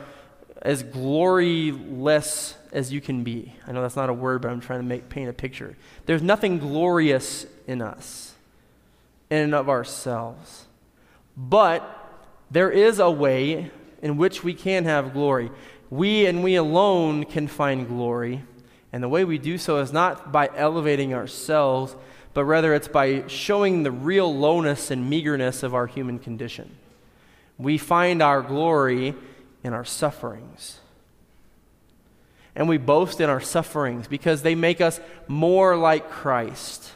as 0.62 0.84
gloryless 0.84 2.54
as 2.72 2.94
you 2.94 3.02
can 3.02 3.24
be. 3.24 3.54
I 3.68 3.72
know 3.74 3.82
that's 3.82 3.96
not 3.96 4.10
a 4.10 4.14
word, 4.14 4.42
but 4.42 4.52
I'm 4.52 4.62
trying 4.62 4.80
to 4.80 4.86
make, 4.86 5.10
paint 5.10 5.30
a 5.30 5.34
picture. 5.34 5.76
There's 6.06 6.22
nothing 6.22 6.60
glorious 6.60 7.46
in 7.68 7.82
us, 7.82 8.34
in 9.30 9.40
and 9.40 9.56
of 9.56 9.68
ourselves. 9.68 10.66
But 11.36 11.84
there 12.50 12.72
is 12.72 13.00
a 13.00 13.12
way 13.12 13.72
in 14.02 14.18
which 14.18 14.44
we 14.44 14.54
can 14.54 14.86
have 14.86 15.14
glory. 15.14 15.50
We 15.94 16.26
and 16.26 16.44
we 16.44 16.56
alone 16.56 17.24
can 17.24 17.48
find 17.48 17.88
glory. 17.88 18.42
And 18.92 19.04
the 19.04 19.08
way 19.08 19.26
we 19.26 19.38
do 19.38 19.60
so 19.60 19.78
is 19.78 19.94
not 19.94 20.32
by 20.32 20.50
elevating 20.56 21.14
ourselves, 21.14 21.96
but 22.34 22.46
rather 22.46 22.74
it's 22.74 22.88
by 22.88 23.28
showing 23.28 23.84
the 23.84 23.92
real 23.92 24.36
lowness 24.36 24.90
and 24.90 25.08
meagerness 25.08 25.62
of 25.62 25.76
our 25.76 25.86
human 25.86 26.18
condition. 26.18 26.76
We 27.60 27.78
find 27.78 28.24
our 28.24 28.42
glory 28.42 29.14
in 29.64 29.74
our 29.74 29.86
sufferings. 29.86 30.80
And 32.56 32.68
we 32.68 32.80
boast 32.80 33.22
in 33.22 33.30
our 33.30 33.42
sufferings 33.42 34.08
because 34.08 34.42
they 34.42 34.56
make 34.56 34.82
us 34.82 35.00
more 35.28 35.78
like 35.78 36.10
Christ. 36.10 36.92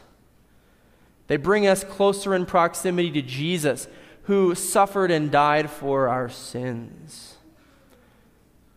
They 1.28 1.36
bring 1.36 1.68
us 1.68 1.84
closer 1.84 2.34
in 2.34 2.46
proximity 2.46 3.12
to 3.12 3.22
Jesus, 3.22 3.86
who 4.24 4.56
suffered 4.56 5.12
and 5.12 5.30
died 5.30 5.70
for 5.70 6.08
our 6.08 6.28
sins. 6.28 7.36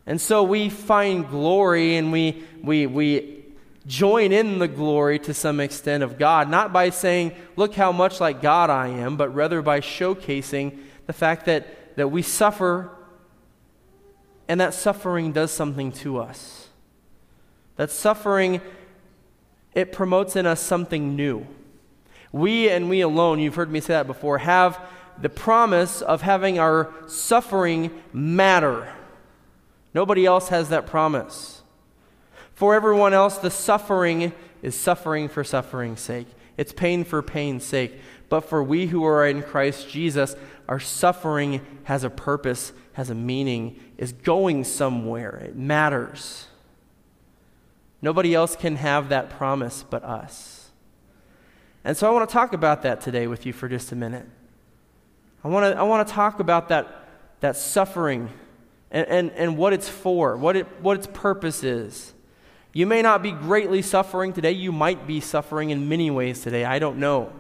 And 0.06 0.20
so 0.20 0.44
we 0.44 0.70
find 0.70 1.30
glory 1.30 1.96
and 1.96 2.12
we, 2.12 2.44
we, 2.64 2.88
we 2.88 3.44
join 3.86 4.32
in 4.32 4.60
the 4.60 4.68
glory 4.68 5.20
to 5.20 5.34
some 5.34 5.60
extent 5.60 6.04
of 6.04 6.18
God, 6.18 6.50
not 6.50 6.74
by 6.74 6.90
saying, 6.90 7.34
Look 7.56 7.76
how 7.76 7.92
much 7.92 8.20
like 8.20 8.42
God 8.42 8.70
I 8.70 8.88
am, 8.88 9.18
but 9.18 9.34
rather 9.34 9.62
by 9.62 9.80
showcasing 9.80 10.78
the 11.08 11.14
fact 11.14 11.46
that, 11.46 11.98
that 11.98 12.10
we 12.10 12.22
suffer 12.22 12.92
and 14.48 14.60
that 14.60 14.74
suffering 14.74 15.32
does 15.32 15.52
something 15.52 15.92
to 15.94 16.18
us. 16.18 16.68
That 17.78 17.92
suffering, 17.92 18.62
it 19.74 19.92
promotes 19.92 20.36
in 20.36 20.46
us 20.46 20.60
something 20.60 21.16
new. 21.16 21.48
We 22.32 22.70
and 22.70 22.90
we 22.90 23.02
alone, 23.02 23.40
you've 23.40 23.56
heard 23.56 23.72
me 23.72 23.80
say 23.80 23.94
that 23.94 24.08
before, 24.08 24.40
have 24.40 24.80
the 25.22 25.30
promise 25.30 26.02
of 26.02 26.22
having 26.22 26.60
our 26.60 26.94
suffering 27.08 27.92
matter. 28.14 28.94
Nobody 29.94 30.26
else 30.26 30.50
has 30.50 30.70
that 30.70 30.88
promise. 30.88 31.62
For 32.54 32.76
everyone 32.76 33.14
else, 33.14 33.38
the 33.38 33.52
suffering 33.52 34.34
is 34.62 34.76
suffering 34.76 35.28
for 35.28 35.44
suffering's 35.44 36.00
sake. 36.00 36.28
It's 36.58 36.74
pain 36.74 37.04
for 37.04 37.22
pain's 37.22 37.64
sake. 37.64 37.94
But 38.30 38.42
for 38.42 38.64
we 38.64 38.88
who 38.88 39.04
are 39.04 39.26
in 39.26 39.44
Christ 39.44 39.90
Jesus, 39.90 40.36
our 40.70 40.80
suffering 40.80 41.66
has 41.84 42.04
a 42.04 42.10
purpose, 42.10 42.72
has 42.94 43.10
a 43.10 43.16
meaning, 43.16 43.80
is 43.98 44.14
going 44.14 44.64
somewhere. 44.64 45.42
It 45.44 45.56
matters. 45.56 46.48
Nobody 48.02 48.34
else 48.34 48.56
can 48.56 48.78
have 48.78 49.10
that 49.10 49.30
promise 49.30 49.84
but 49.90 50.04
us. 50.04 50.70
And 51.84 51.98
so 51.98 52.08
I 52.08 52.12
want 52.14 52.30
to 52.30 52.34
talk 52.34 52.54
about 52.54 52.84
that 52.84 53.02
today 53.02 53.28
with 53.28 53.46
you 53.46 53.54
for 53.54 53.68
just 53.68 53.92
a 53.92 53.96
minute. 53.96 54.28
I 55.44 55.48
want 55.48 55.74
to, 55.74 55.80
I 55.80 55.84
want 55.84 56.08
to 56.08 56.14
talk 56.14 56.40
about 56.40 56.70
that, 56.70 57.08
that 57.40 57.58
suffering 57.58 58.30
and, 58.92 59.08
and, 59.08 59.32
and 59.32 59.58
what 59.58 59.74
it's 59.74 59.90
for, 59.90 60.38
what, 60.38 60.56
it, 60.56 60.68
what 60.82 60.98
its 60.98 61.08
purpose 61.08 61.64
is. 61.64 62.14
You 62.74 62.86
may 62.86 63.02
not 63.02 63.22
be 63.22 63.32
greatly 63.32 63.82
suffering 63.82 64.34
today. 64.34 64.52
You 64.52 64.72
might 64.72 65.06
be 65.08 65.20
suffering 65.20 65.72
in 65.72 65.90
many 65.90 66.10
ways 66.10 66.42
today. 66.42 66.64
I 66.64 66.80
don't 66.80 66.98
know. 66.98 67.34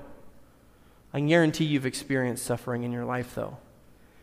I 1.13 1.19
guarantee 1.19 1.65
you've 1.65 1.85
experienced 1.85 2.45
suffering 2.45 2.83
in 2.83 2.91
your 2.91 3.05
life, 3.05 3.35
though, 3.35 3.57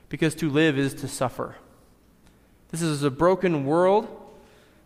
because 0.09 0.35
to 0.37 0.51
live 0.51 0.79
is 0.79 0.95
to 0.95 1.09
suffer. 1.09 1.57
This 2.71 2.83
is 2.83 3.03
a 3.03 3.11
broken 3.11 3.65
world, 3.65 4.09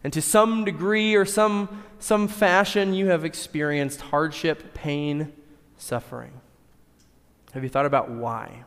and 0.04 0.12
to 0.12 0.22
some 0.22 0.64
degree 0.64 1.14
or 1.14 1.24
some, 1.24 1.84
some 1.98 2.28
fashion, 2.28 2.94
you 2.94 3.06
have 3.06 3.24
experienced 3.24 4.00
hardship, 4.00 4.74
pain, 4.74 5.32
suffering. 5.76 6.32
Have 7.52 7.62
you 7.62 7.68
thought 7.68 7.86
about 7.86 8.10
why? 8.10 8.64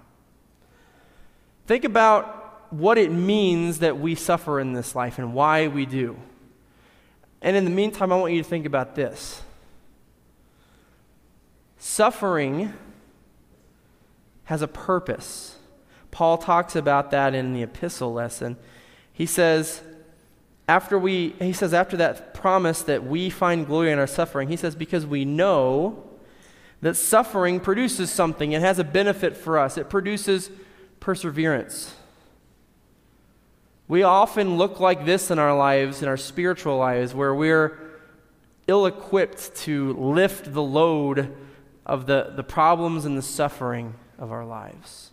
Think 1.68 1.84
about 1.84 2.45
what 2.72 2.98
it 2.98 3.12
means 3.12 3.80
that 3.80 4.00
we 4.00 4.16
suffer 4.16 4.60
in 4.60 4.74
this 4.74 4.96
life 4.96 5.18
and 5.18 5.34
why 5.34 5.68
we 5.68 5.86
do. 5.86 6.18
And 7.42 7.56
in 7.56 7.64
the 7.64 7.70
meantime, 7.70 8.12
I 8.12 8.18
want 8.18 8.34
you 8.34 8.42
to 8.42 8.50
think 8.50 8.66
about 8.66 8.96
this. 8.96 9.42
Suffering 11.78 12.74
has 14.46 14.62
a 14.62 14.68
purpose. 14.68 15.58
Paul 16.12 16.38
talks 16.38 16.76
about 16.76 17.12
that 17.12 17.36
in 17.36 17.54
the 17.54 17.62
epistle 17.62 18.14
lesson. 18.14 18.58
He 19.14 19.26
says, 19.26 19.82
after 20.68 20.98
we 20.98 21.36
he 21.40 21.54
says 21.54 21.74
after 21.74 21.98
that 21.98 22.34
promise 22.34 22.82
that 22.84 23.06
we 23.06 23.30
find 23.30 23.68
glory 23.68 23.92
in 23.92 24.00
our 24.00 24.08
suffering, 24.08 24.50
he 24.50 24.56
says, 24.56 24.76
because 24.76 25.06
we 25.06 25.26
know 25.26 26.04
that 26.82 26.96
suffering 26.96 27.60
produces 27.60 28.12
something. 28.12 28.52
It 28.52 28.62
has 28.62 28.80
a 28.80 28.84
benefit 28.84 29.38
for 29.38 29.58
us. 29.60 29.78
It 29.78 29.90
produces 29.90 30.50
perseverance. 31.00 31.94
We 33.88 34.04
often 34.04 34.58
look 34.58 34.80
like 34.80 35.06
this 35.06 35.30
in 35.30 35.38
our 35.38 35.56
lives, 35.56 36.02
in 36.02 36.08
our 36.08 36.18
spiritual 36.18 36.78
lives, 36.78 37.14
where 37.14 37.36
we're 37.36 37.80
ill 38.68 38.86
equipped 38.88 39.56
to 39.56 39.94
lift 39.94 40.54
the 40.54 40.64
load 40.64 41.36
of 41.86 42.08
the, 42.08 42.34
the 42.36 42.44
problems 42.44 43.06
and 43.06 43.16
the 43.16 43.22
suffering 43.22 43.94
of 44.18 44.32
our 44.32 44.46
lives. 44.46 45.12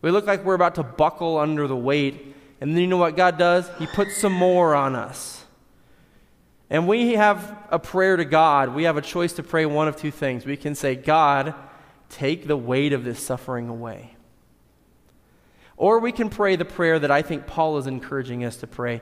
We 0.00 0.10
look 0.10 0.26
like 0.26 0.44
we're 0.44 0.54
about 0.54 0.76
to 0.76 0.82
buckle 0.82 1.38
under 1.38 1.68
the 1.68 1.76
weight, 1.76 2.34
and 2.60 2.72
then 2.72 2.80
you 2.80 2.86
know 2.86 2.96
what 2.96 3.16
God 3.16 3.38
does? 3.38 3.70
He 3.78 3.86
puts 3.86 4.16
some 4.16 4.32
more 4.32 4.74
on 4.74 4.96
us. 4.96 5.44
And 6.70 6.88
we 6.88 7.12
have 7.12 7.54
a 7.68 7.78
prayer 7.78 8.16
to 8.16 8.24
God. 8.24 8.74
We 8.74 8.84
have 8.84 8.96
a 8.96 9.02
choice 9.02 9.34
to 9.34 9.42
pray 9.42 9.66
one 9.66 9.88
of 9.88 9.96
two 9.96 10.10
things. 10.10 10.46
We 10.46 10.56
can 10.56 10.74
say, 10.74 10.94
God, 10.94 11.54
take 12.08 12.46
the 12.46 12.56
weight 12.56 12.94
of 12.94 13.04
this 13.04 13.20
suffering 13.20 13.68
away. 13.68 14.16
Or 15.76 15.98
we 15.98 16.12
can 16.12 16.28
pray 16.28 16.56
the 16.56 16.64
prayer 16.64 16.98
that 16.98 17.10
I 17.10 17.22
think 17.22 17.46
Paul 17.46 17.78
is 17.78 17.86
encouraging 17.86 18.44
us 18.44 18.56
to 18.56 18.66
pray. 18.66 19.00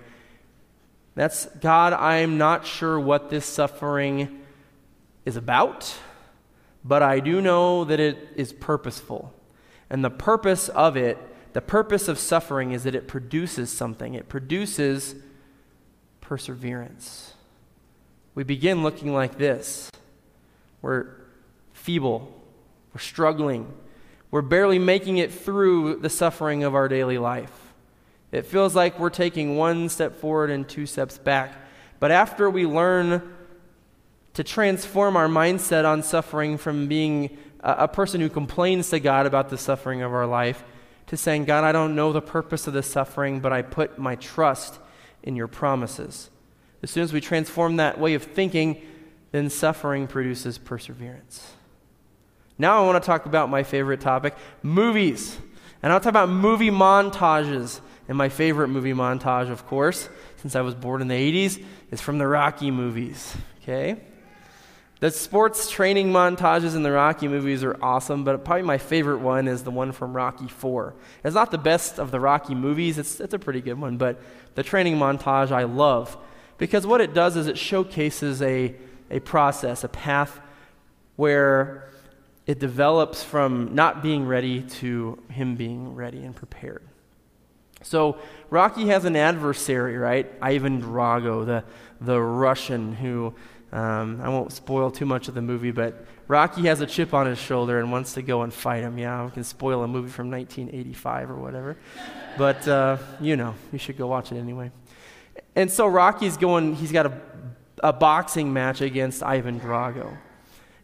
That's 1.14 1.46
God, 1.60 1.92
I'm 1.92 2.38
not 2.38 2.66
sure 2.66 2.98
what 2.98 3.30
this 3.30 3.44
suffering 3.44 4.40
is 5.24 5.36
about, 5.36 5.94
but 6.84 7.02
I 7.02 7.20
do 7.20 7.40
know 7.40 7.84
that 7.84 8.00
it 8.00 8.28
is 8.36 8.52
purposeful. 8.52 9.32
And 9.90 10.04
the 10.04 10.10
purpose 10.10 10.68
of 10.68 10.96
it, 10.96 11.18
the 11.52 11.60
purpose 11.60 12.08
of 12.08 12.18
suffering, 12.18 12.72
is 12.72 12.84
that 12.84 12.94
it 12.94 13.08
produces 13.08 13.70
something, 13.70 14.14
it 14.14 14.28
produces 14.28 15.16
perseverance. 16.20 17.34
We 18.34 18.44
begin 18.44 18.82
looking 18.82 19.12
like 19.12 19.36
this 19.36 19.90
we're 20.80 21.08
feeble, 21.72 22.32
we're 22.94 23.00
struggling 23.00 23.72
we're 24.30 24.42
barely 24.42 24.78
making 24.78 25.18
it 25.18 25.32
through 25.32 25.96
the 25.96 26.10
suffering 26.10 26.62
of 26.62 26.74
our 26.74 26.88
daily 26.88 27.18
life. 27.18 27.52
It 28.32 28.46
feels 28.46 28.76
like 28.76 28.98
we're 28.98 29.10
taking 29.10 29.56
one 29.56 29.88
step 29.88 30.16
forward 30.16 30.50
and 30.50 30.68
two 30.68 30.86
steps 30.86 31.18
back. 31.18 31.54
But 31.98 32.10
after 32.10 32.48
we 32.48 32.64
learn 32.64 33.34
to 34.34 34.44
transform 34.44 35.16
our 35.16 35.26
mindset 35.26 35.84
on 35.84 36.02
suffering 36.02 36.56
from 36.56 36.86
being 36.86 37.36
a, 37.60 37.72
a 37.80 37.88
person 37.88 38.20
who 38.20 38.28
complains 38.28 38.90
to 38.90 39.00
God 39.00 39.26
about 39.26 39.48
the 39.48 39.58
suffering 39.58 40.02
of 40.02 40.12
our 40.12 40.26
life 40.26 40.62
to 41.08 41.16
saying, 41.16 41.44
God, 41.44 41.64
I 41.64 41.72
don't 41.72 41.96
know 41.96 42.12
the 42.12 42.22
purpose 42.22 42.68
of 42.68 42.72
this 42.72 42.86
suffering, 42.86 43.40
but 43.40 43.52
I 43.52 43.62
put 43.62 43.98
my 43.98 44.14
trust 44.14 44.78
in 45.24 45.34
your 45.34 45.48
promises. 45.48 46.30
As 46.82 46.90
soon 46.90 47.02
as 47.02 47.12
we 47.12 47.20
transform 47.20 47.76
that 47.76 47.98
way 47.98 48.14
of 48.14 48.22
thinking, 48.22 48.80
then 49.32 49.50
suffering 49.50 50.06
produces 50.06 50.56
perseverance. 50.56 51.52
Now 52.60 52.82
I 52.82 52.86
want 52.86 53.02
to 53.02 53.06
talk 53.06 53.24
about 53.24 53.48
my 53.48 53.62
favorite 53.62 54.02
topic 54.02 54.34
movies. 54.62 55.38
And 55.82 55.90
I'll 55.90 55.98
talk 55.98 56.10
about 56.10 56.28
movie 56.28 56.70
montages. 56.70 57.80
And 58.06 58.18
my 58.18 58.28
favorite 58.28 58.68
movie 58.68 58.92
montage, 58.92 59.50
of 59.50 59.66
course, 59.66 60.10
since 60.36 60.54
I 60.54 60.60
was 60.60 60.74
born 60.74 61.00
in 61.00 61.08
the 61.08 61.14
80s, 61.14 61.64
is 61.90 62.02
from 62.02 62.18
the 62.18 62.26
Rocky 62.26 62.70
movies. 62.70 63.34
Okay? 63.62 64.02
The 64.98 65.10
sports 65.10 65.70
training 65.70 66.12
montages 66.12 66.76
in 66.76 66.82
the 66.82 66.92
Rocky 66.92 67.28
movies 67.28 67.64
are 67.64 67.82
awesome, 67.82 68.24
but 68.24 68.44
probably 68.44 68.64
my 68.64 68.76
favorite 68.76 69.20
one 69.20 69.48
is 69.48 69.62
the 69.62 69.70
one 69.70 69.90
from 69.90 70.14
Rocky 70.14 70.48
4. 70.48 70.92
It's 71.24 71.34
not 71.34 71.50
the 71.50 71.56
best 71.56 71.98
of 71.98 72.10
the 72.10 72.20
Rocky 72.20 72.54
movies, 72.54 72.98
it's, 72.98 73.20
it's 73.20 73.32
a 73.32 73.38
pretty 73.38 73.62
good 73.62 73.80
one, 73.80 73.96
but 73.96 74.20
the 74.54 74.62
training 74.62 74.96
montage 74.96 75.50
I 75.50 75.62
love 75.62 76.18
because 76.58 76.86
what 76.86 77.00
it 77.00 77.14
does 77.14 77.36
is 77.36 77.46
it 77.46 77.56
showcases 77.56 78.42
a, 78.42 78.74
a 79.10 79.20
process, 79.20 79.82
a 79.82 79.88
path 79.88 80.38
where 81.16 81.89
it 82.46 82.58
develops 82.58 83.22
from 83.22 83.74
not 83.74 84.02
being 84.02 84.26
ready 84.26 84.62
to 84.62 85.22
him 85.30 85.56
being 85.56 85.94
ready 85.94 86.22
and 86.22 86.34
prepared. 86.34 86.82
So 87.82 88.18
Rocky 88.50 88.88
has 88.88 89.04
an 89.04 89.16
adversary, 89.16 89.96
right? 89.96 90.30
Ivan 90.42 90.82
Drago, 90.82 91.46
the, 91.46 91.64
the 92.00 92.20
Russian 92.20 92.92
who, 92.92 93.34
um, 93.72 94.20
I 94.22 94.28
won't 94.28 94.52
spoil 94.52 94.90
too 94.90 95.06
much 95.06 95.28
of 95.28 95.34
the 95.34 95.42
movie, 95.42 95.70
but 95.70 96.04
Rocky 96.28 96.62
has 96.62 96.80
a 96.80 96.86
chip 96.86 97.14
on 97.14 97.26
his 97.26 97.38
shoulder 97.38 97.78
and 97.78 97.90
wants 97.90 98.14
to 98.14 98.22
go 98.22 98.42
and 98.42 98.52
fight 98.52 98.82
him. 98.82 98.98
Yeah, 98.98 99.24
we 99.24 99.30
can 99.30 99.44
spoil 99.44 99.82
a 99.82 99.88
movie 99.88 100.10
from 100.10 100.30
1985 100.30 101.30
or 101.30 101.36
whatever. 101.36 101.76
But, 102.36 102.68
uh, 102.68 102.98
you 103.20 103.36
know, 103.36 103.54
you 103.72 103.78
should 103.78 103.96
go 103.96 104.06
watch 104.06 104.30
it 104.30 104.38
anyway. 104.38 104.70
And 105.56 105.70
so 105.70 105.86
Rocky's 105.86 106.36
going, 106.36 106.76
he's 106.76 106.92
got 106.92 107.06
a, 107.06 107.20
a 107.82 107.92
boxing 107.92 108.52
match 108.52 108.80
against 108.80 109.22
Ivan 109.22 109.58
Drago. 109.58 110.16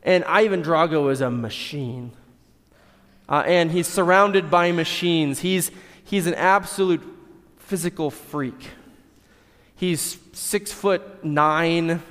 And 0.06 0.22
Ivan 0.25 0.62
Drago 0.62 1.10
is 1.10 1.20
a 1.20 1.30
machine. 1.30 2.12
Uh, 3.28 3.42
and 3.44 3.72
he's 3.72 3.88
surrounded 3.88 4.52
by 4.52 4.70
machines. 4.70 5.40
He's, 5.40 5.72
he's 6.04 6.28
an 6.28 6.34
absolute 6.34 7.02
physical 7.58 8.12
freak. 8.12 8.68
He's 9.75 10.16
six 10.32 10.72
foot 10.72 11.25
nine, 11.25 12.02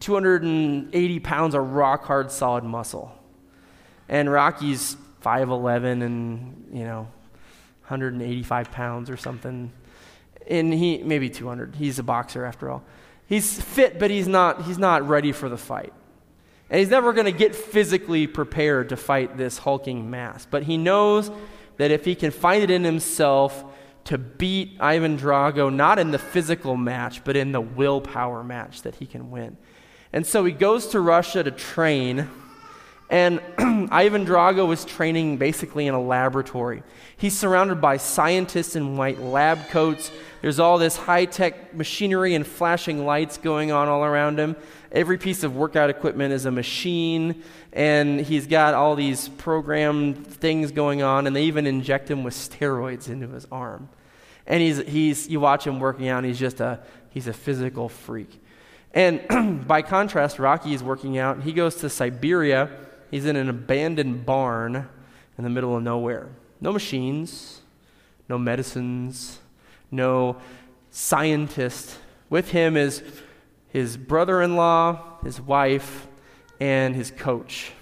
280 0.00 1.20
pounds 1.20 1.54
of 1.54 1.70
rock 1.72 2.04
hard 2.04 2.32
solid 2.32 2.64
muscle. 2.64 3.16
And 4.08 4.30
Rocky's 4.30 4.96
5'11 5.22 6.02
and, 6.02 6.68
you 6.72 6.82
know, 6.82 7.02
185 7.82 8.72
pounds 8.72 9.08
or 9.08 9.16
something. 9.16 9.70
And 10.48 10.74
he, 10.74 10.98
maybe 10.98 11.30
200. 11.30 11.76
He's 11.76 12.00
a 12.00 12.02
boxer 12.02 12.44
after 12.44 12.68
all. 12.68 12.82
He's 13.26 13.62
fit, 13.62 14.00
but 14.00 14.10
he's 14.10 14.26
not, 14.26 14.62
he's 14.62 14.78
not 14.78 15.06
ready 15.06 15.30
for 15.30 15.48
the 15.48 15.56
fight. 15.56 15.92
And 16.70 16.78
he's 16.78 16.88
never 16.88 17.12
going 17.12 17.26
to 17.26 17.32
get 17.32 17.54
physically 17.54 18.28
prepared 18.28 18.90
to 18.90 18.96
fight 18.96 19.36
this 19.36 19.58
hulking 19.58 20.08
mass. 20.08 20.46
But 20.48 20.62
he 20.62 20.76
knows 20.76 21.30
that 21.78 21.90
if 21.90 22.04
he 22.04 22.14
can 22.14 22.30
find 22.30 22.62
it 22.62 22.70
in 22.70 22.84
himself 22.84 23.64
to 24.04 24.18
beat 24.18 24.76
Ivan 24.80 25.18
Drago, 25.18 25.72
not 25.74 25.98
in 25.98 26.12
the 26.12 26.18
physical 26.18 26.76
match, 26.76 27.24
but 27.24 27.36
in 27.36 27.52
the 27.52 27.60
willpower 27.60 28.44
match, 28.44 28.82
that 28.82 28.94
he 28.94 29.06
can 29.06 29.30
win. 29.30 29.56
And 30.12 30.26
so 30.26 30.44
he 30.44 30.52
goes 30.52 30.88
to 30.88 31.00
Russia 31.00 31.42
to 31.42 31.50
train. 31.50 32.28
And 33.08 33.40
Ivan 33.90 34.24
Drago 34.24 34.66
was 34.66 34.84
training 34.84 35.38
basically 35.38 35.86
in 35.86 35.94
a 35.94 36.00
laboratory. 36.00 36.82
He's 37.16 37.36
surrounded 37.36 37.80
by 37.80 37.96
scientists 37.96 38.76
in 38.76 38.96
white 38.96 39.20
lab 39.20 39.68
coats. 39.68 40.10
There's 40.42 40.60
all 40.60 40.78
this 40.78 40.96
high 40.96 41.24
tech 41.24 41.74
machinery 41.74 42.34
and 42.34 42.46
flashing 42.46 43.04
lights 43.04 43.38
going 43.38 43.72
on 43.72 43.88
all 43.88 44.04
around 44.04 44.38
him. 44.38 44.56
Every 44.92 45.18
piece 45.18 45.44
of 45.44 45.54
workout 45.54 45.88
equipment 45.88 46.32
is 46.32 46.46
a 46.46 46.50
machine, 46.50 47.44
and 47.72 48.20
he's 48.20 48.48
got 48.48 48.74
all 48.74 48.96
these 48.96 49.28
programmed 49.28 50.26
things 50.26 50.72
going 50.72 51.00
on, 51.00 51.28
and 51.28 51.36
they 51.36 51.44
even 51.44 51.66
inject 51.66 52.10
him 52.10 52.24
with 52.24 52.34
steroids 52.34 53.08
into 53.08 53.28
his 53.28 53.46
arm. 53.52 53.88
And 54.46 54.60
he's, 54.60 54.78
he's, 54.78 55.28
you 55.28 55.38
watch 55.38 55.64
him 55.64 55.78
working 55.78 56.08
out, 56.08 56.18
and 56.18 56.26
he's 56.26 56.40
just 56.40 56.60
a, 56.60 56.80
he's 57.10 57.28
a 57.28 57.32
physical 57.32 57.88
freak. 57.88 58.42
And 58.92 59.64
by 59.68 59.82
contrast, 59.82 60.40
Rocky 60.40 60.74
is 60.74 60.82
working 60.82 61.18
out. 61.18 61.42
He 61.42 61.52
goes 61.52 61.76
to 61.76 61.88
Siberia. 61.88 62.68
He's 63.12 63.26
in 63.26 63.36
an 63.36 63.48
abandoned 63.48 64.26
barn 64.26 64.88
in 65.38 65.44
the 65.44 65.50
middle 65.50 65.76
of 65.76 65.84
nowhere. 65.84 66.28
No 66.60 66.72
machines, 66.72 67.60
no 68.28 68.38
medicines, 68.38 69.38
no 69.90 70.36
scientist. 70.90 71.96
With 72.28 72.50
him 72.50 72.76
is 72.76 73.02
his 73.70 73.96
brother 73.96 74.42
in 74.42 74.56
law, 74.56 75.18
his 75.22 75.40
wife, 75.40 76.06
and 76.60 76.94
his 76.94 77.10
coach. 77.10 77.72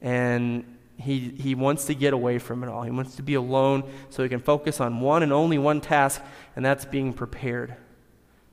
And 0.00 0.64
he, 0.98 1.30
he 1.30 1.54
wants 1.54 1.86
to 1.86 1.94
get 1.94 2.12
away 2.12 2.38
from 2.38 2.62
it 2.62 2.68
all. 2.68 2.82
He 2.82 2.90
wants 2.90 3.16
to 3.16 3.22
be 3.22 3.34
alone 3.34 3.84
so 4.10 4.22
he 4.22 4.28
can 4.28 4.40
focus 4.40 4.80
on 4.80 5.00
one 5.00 5.22
and 5.22 5.32
only 5.32 5.58
one 5.58 5.80
task, 5.80 6.22
and 6.56 6.64
that's 6.64 6.84
being 6.84 7.12
prepared 7.12 7.74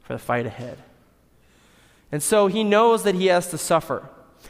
for 0.02 0.14
the 0.14 0.20
fight 0.20 0.46
ahead. 0.46 0.78
And 2.12 2.22
so 2.22 2.48
he 2.48 2.64
knows 2.64 3.04
that 3.04 3.16
he 3.16 3.28
has 3.28 3.50
to 3.52 3.58
suffer, 3.58 4.10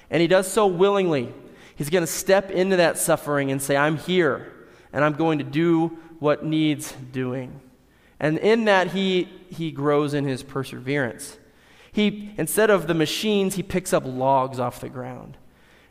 and 0.10 0.22
he 0.22 0.28
does 0.28 0.52
so 0.52 0.66
willingly. 0.66 1.34
He's 1.76 1.90
going 1.90 2.04
to 2.04 2.12
step 2.12 2.50
into 2.50 2.78
that 2.78 2.98
suffering 2.98 3.52
and 3.52 3.62
say, 3.62 3.78
I'm 3.78 3.98
here, 3.98 4.52
and 4.94 5.04
I'm 5.04 5.14
going 5.14 5.38
to 5.40 5.44
do 5.44 5.98
what 6.20 6.44
needs 6.46 6.94
doing. 7.12 7.60
And 8.20 8.38
in 8.38 8.66
that, 8.66 8.88
he, 8.88 9.28
he 9.50 9.72
grows 9.72 10.14
in 10.14 10.26
his 10.26 10.44
perseverance. 10.44 11.38
He, 11.92 12.34
instead 12.38 12.70
of 12.70 12.88
the 12.88 12.94
machines, 12.94 13.56
he 13.56 13.64
picks 13.64 13.94
up 13.94 14.04
logs 14.06 14.60
off 14.60 14.80
the 14.80 14.90
ground. 14.90 15.38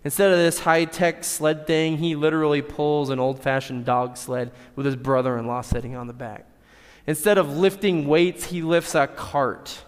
Instead 0.03 0.31
of 0.31 0.39
this 0.39 0.61
high 0.61 0.87
tech 0.87 1.25
sled 1.25 1.67
thing, 1.67 1.99
he 1.99 2.17
literally 2.17 2.63
pulls 2.63 3.11
an 3.11 3.19
old 3.19 3.43
fashioned 3.43 3.85
dog 3.85 4.17
sled 4.17 4.51
with 4.75 4.87
his 4.87 4.97
brother 4.97 5.37
in 5.37 5.47
law 5.47 5.61
sitting 5.61 5.95
on 5.95 6.07
the 6.07 6.15
back. 6.15 6.47
Instead 7.07 7.37
of 7.37 7.57
lifting 7.57 8.07
weights, 8.07 8.47
he 8.47 8.63
lifts 8.63 8.95
a 8.95 9.07
cart 9.07 9.83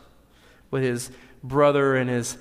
with 0.70 0.82
his 0.82 1.10
brother 1.42 1.96
and 1.96 2.10
his, 2.10 2.36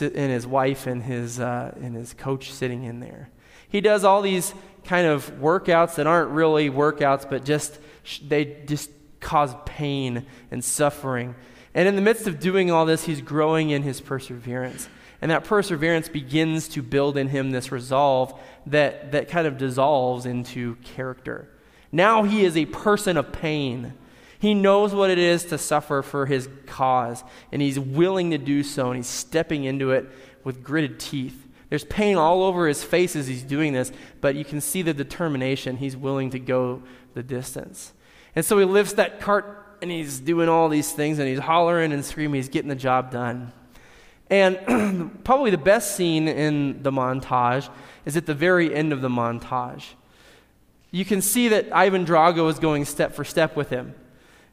and 0.00 0.16
his 0.16 0.46
wife 0.46 0.86
and 0.86 1.04
his, 1.04 1.38
uh, 1.38 1.72
and 1.80 1.94
his 1.94 2.12
coach 2.14 2.50
sitting 2.50 2.82
in 2.82 2.98
there. 2.98 3.30
He 3.68 3.80
does 3.80 4.04
all 4.04 4.20
these 4.20 4.52
kind 4.84 5.06
of 5.06 5.30
workouts 5.38 5.94
that 5.94 6.08
aren't 6.08 6.30
really 6.30 6.70
workouts, 6.70 7.28
but 7.28 7.44
just 7.44 7.78
they 8.26 8.62
just 8.66 8.90
cause 9.20 9.54
pain 9.64 10.26
and 10.50 10.64
suffering 10.64 11.36
and 11.74 11.88
in 11.88 11.96
the 11.96 12.02
midst 12.02 12.26
of 12.26 12.40
doing 12.40 12.70
all 12.70 12.84
this, 12.84 13.04
he's 13.04 13.20
growing 13.20 13.70
in 13.70 13.82
his 13.82 14.00
perseverance. 14.00 14.88
And 15.20 15.30
that 15.30 15.44
perseverance 15.44 16.08
begins 16.08 16.68
to 16.68 16.82
build 16.82 17.16
in 17.16 17.28
him 17.28 17.50
this 17.50 17.70
resolve 17.70 18.38
that, 18.66 19.12
that 19.12 19.28
kind 19.28 19.46
of 19.46 19.56
dissolves 19.56 20.26
into 20.26 20.74
character. 20.82 21.48
Now 21.92 22.24
he 22.24 22.44
is 22.44 22.56
a 22.56 22.66
person 22.66 23.16
of 23.16 23.32
pain. 23.32 23.94
He 24.40 24.54
knows 24.54 24.92
what 24.92 25.10
it 25.10 25.18
is 25.18 25.44
to 25.46 25.58
suffer 25.58 26.02
for 26.02 26.26
his 26.26 26.48
cause, 26.66 27.22
and 27.52 27.62
he's 27.62 27.78
willing 27.78 28.32
to 28.32 28.38
do 28.38 28.64
so, 28.64 28.88
and 28.88 28.96
he's 28.96 29.06
stepping 29.06 29.62
into 29.64 29.92
it 29.92 30.10
with 30.42 30.64
gritted 30.64 30.98
teeth. 30.98 31.46
There's 31.70 31.84
pain 31.84 32.16
all 32.16 32.42
over 32.42 32.66
his 32.66 32.82
face 32.82 33.14
as 33.14 33.28
he's 33.28 33.44
doing 33.44 33.72
this, 33.72 33.92
but 34.20 34.34
you 34.34 34.44
can 34.44 34.60
see 34.60 34.82
the 34.82 34.92
determination. 34.92 35.76
He's 35.76 35.96
willing 35.96 36.30
to 36.30 36.40
go 36.40 36.82
the 37.14 37.22
distance. 37.22 37.92
And 38.34 38.44
so 38.44 38.58
he 38.58 38.64
lifts 38.64 38.94
that 38.94 39.20
cart 39.20 39.71
and 39.82 39.90
he's 39.90 40.20
doing 40.20 40.48
all 40.48 40.68
these 40.68 40.92
things 40.92 41.18
and 41.18 41.28
he's 41.28 41.40
hollering 41.40 41.92
and 41.92 42.04
screaming. 42.04 42.36
He's 42.38 42.48
getting 42.48 42.68
the 42.68 42.76
job 42.76 43.10
done. 43.10 43.52
And 44.30 45.20
probably 45.24 45.50
the 45.50 45.58
best 45.58 45.96
scene 45.96 46.28
in 46.28 46.82
the 46.84 46.92
montage 46.92 47.68
is 48.06 48.16
at 48.16 48.24
the 48.24 48.34
very 48.34 48.72
end 48.72 48.92
of 48.92 49.02
the 49.02 49.08
montage. 49.08 49.84
You 50.92 51.04
can 51.04 51.20
see 51.20 51.48
that 51.48 51.74
Ivan 51.74 52.06
Drago 52.06 52.48
is 52.48 52.60
going 52.60 52.84
step 52.84 53.12
for 53.12 53.24
step 53.24 53.56
with 53.56 53.70
him. 53.70 53.94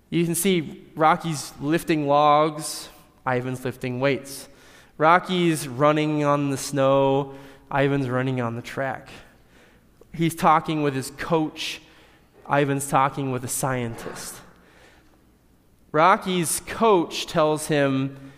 You 0.10 0.26
can 0.26 0.34
see 0.34 0.84
Rocky's 0.96 1.54
lifting 1.62 2.08
logs, 2.08 2.90
Ivan's 3.28 3.64
lifting 3.64 4.00
weights. 4.00 4.50
Rocky's 4.98 5.68
running 5.68 6.24
on 6.24 6.50
the 6.50 6.58
snow, 6.58 7.36
Ivan's 7.72 8.10
running 8.10 8.42
on 8.42 8.56
the 8.56 8.62
track. 8.64 9.10
He's 10.12 10.34
talking 10.34 10.82
with 10.82 10.96
his 10.96 11.12
coach, 11.12 11.82
Ivan's 12.52 12.90
talking 12.90 13.32
with 13.32 13.44
a 13.44 13.48
scientist. 13.48 14.36
Rocky's 15.92 16.62
coach 16.68 17.26
tells 17.26 17.68
him 17.68 18.32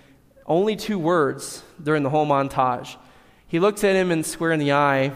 only 0.46 0.76
two 0.76 0.98
words 0.98 1.64
during 1.82 2.04
the 2.04 2.10
whole 2.10 2.26
montage. 2.26 2.96
He 3.48 3.60
looks 3.60 3.84
at 3.84 3.96
him 3.96 4.12
and 4.12 4.26
square 4.26 4.52
in 4.52 4.60
the 4.60 4.72
eye 4.72 5.12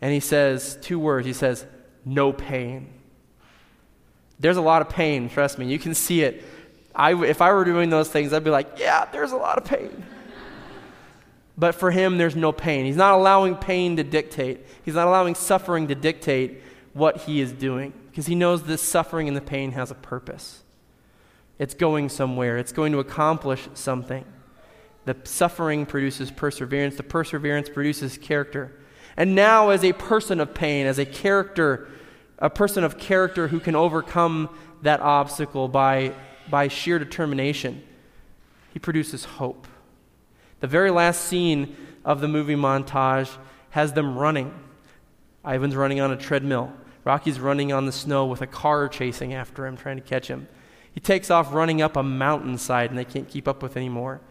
and 0.00 0.12
he 0.12 0.20
says 0.20 0.78
two 0.80 0.98
words. 0.98 1.26
He 1.26 1.32
says, 1.32 1.66
No 2.04 2.32
pain. 2.32 2.92
There's 4.38 4.56
a 4.56 4.62
lot 4.62 4.82
of 4.82 4.88
pain, 4.88 5.28
trust 5.28 5.58
me. 5.58 5.66
You 5.66 5.78
can 5.78 5.94
see 5.94 6.22
it. 6.22 6.44
I, 6.94 7.12
if 7.24 7.42
I 7.42 7.52
were 7.52 7.64
doing 7.64 7.90
those 7.90 8.08
things, 8.08 8.32
I'd 8.32 8.44
be 8.44 8.50
like, 8.50 8.78
Yeah, 8.78 9.04
there's 9.06 9.32
a 9.32 9.36
lot 9.36 9.58
of 9.58 9.64
pain. 9.64 10.04
but 11.58 11.74
for 11.74 11.90
him, 11.90 12.16
there's 12.16 12.36
no 12.36 12.52
pain. 12.52 12.86
He's 12.86 12.96
not 12.96 13.14
allowing 13.14 13.56
pain 13.56 13.96
to 13.96 14.04
dictate, 14.04 14.66
he's 14.84 14.94
not 14.94 15.06
allowing 15.06 15.34
suffering 15.34 15.88
to 15.88 15.94
dictate 15.94 16.62
what 16.94 17.22
he 17.22 17.42
is 17.42 17.52
doing 17.52 17.92
because 18.10 18.26
he 18.26 18.34
knows 18.34 18.62
this 18.62 18.80
suffering 18.80 19.28
and 19.28 19.36
the 19.36 19.42
pain 19.42 19.72
has 19.72 19.90
a 19.90 19.94
purpose. 19.94 20.62
It's 21.58 21.74
going 21.74 22.08
somewhere, 22.08 22.58
it's 22.58 22.72
going 22.72 22.92
to 22.92 22.98
accomplish 22.98 23.68
something. 23.74 24.24
The 25.06 25.16
suffering 25.24 25.86
produces 25.86 26.30
perseverance, 26.30 26.96
the 26.96 27.02
perseverance 27.02 27.68
produces 27.68 28.18
character. 28.18 28.72
And 29.16 29.34
now, 29.34 29.70
as 29.70 29.82
a 29.84 29.92
person 29.92 30.40
of 30.40 30.52
pain, 30.52 30.86
as 30.86 30.98
a 30.98 31.06
character, 31.06 31.88
a 32.38 32.50
person 32.50 32.84
of 32.84 32.98
character 32.98 33.48
who 33.48 33.60
can 33.60 33.74
overcome 33.74 34.50
that 34.82 35.00
obstacle 35.00 35.68
by, 35.68 36.12
by 36.50 36.68
sheer 36.68 36.98
determination, 36.98 37.82
he 38.72 38.78
produces 38.78 39.24
hope. 39.24 39.66
The 40.60 40.66
very 40.66 40.90
last 40.90 41.22
scene 41.22 41.76
of 42.04 42.20
the 42.20 42.28
movie 42.28 42.56
montage 42.56 43.34
has 43.70 43.92
them 43.92 44.18
running. 44.18 44.52
Ivan's 45.46 45.76
running 45.76 46.00
on 46.00 46.10
a 46.10 46.16
treadmill. 46.16 46.72
Rocky's 47.04 47.38
running 47.38 47.72
on 47.72 47.86
the 47.86 47.92
snow 47.92 48.26
with 48.26 48.42
a 48.42 48.46
car 48.46 48.88
chasing 48.88 49.32
after 49.32 49.66
him, 49.66 49.76
trying 49.76 49.96
to 49.96 50.02
catch 50.02 50.28
him. 50.28 50.48
He 50.96 51.00
takes 51.00 51.30
off 51.30 51.52
running 51.52 51.82
up 51.82 51.94
a 51.98 52.02
mountainside 52.02 52.88
and 52.88 52.98
they 52.98 53.04
can't 53.04 53.28
keep 53.28 53.46
up 53.46 53.62
with 53.62 53.76
anymore. 53.76 54.22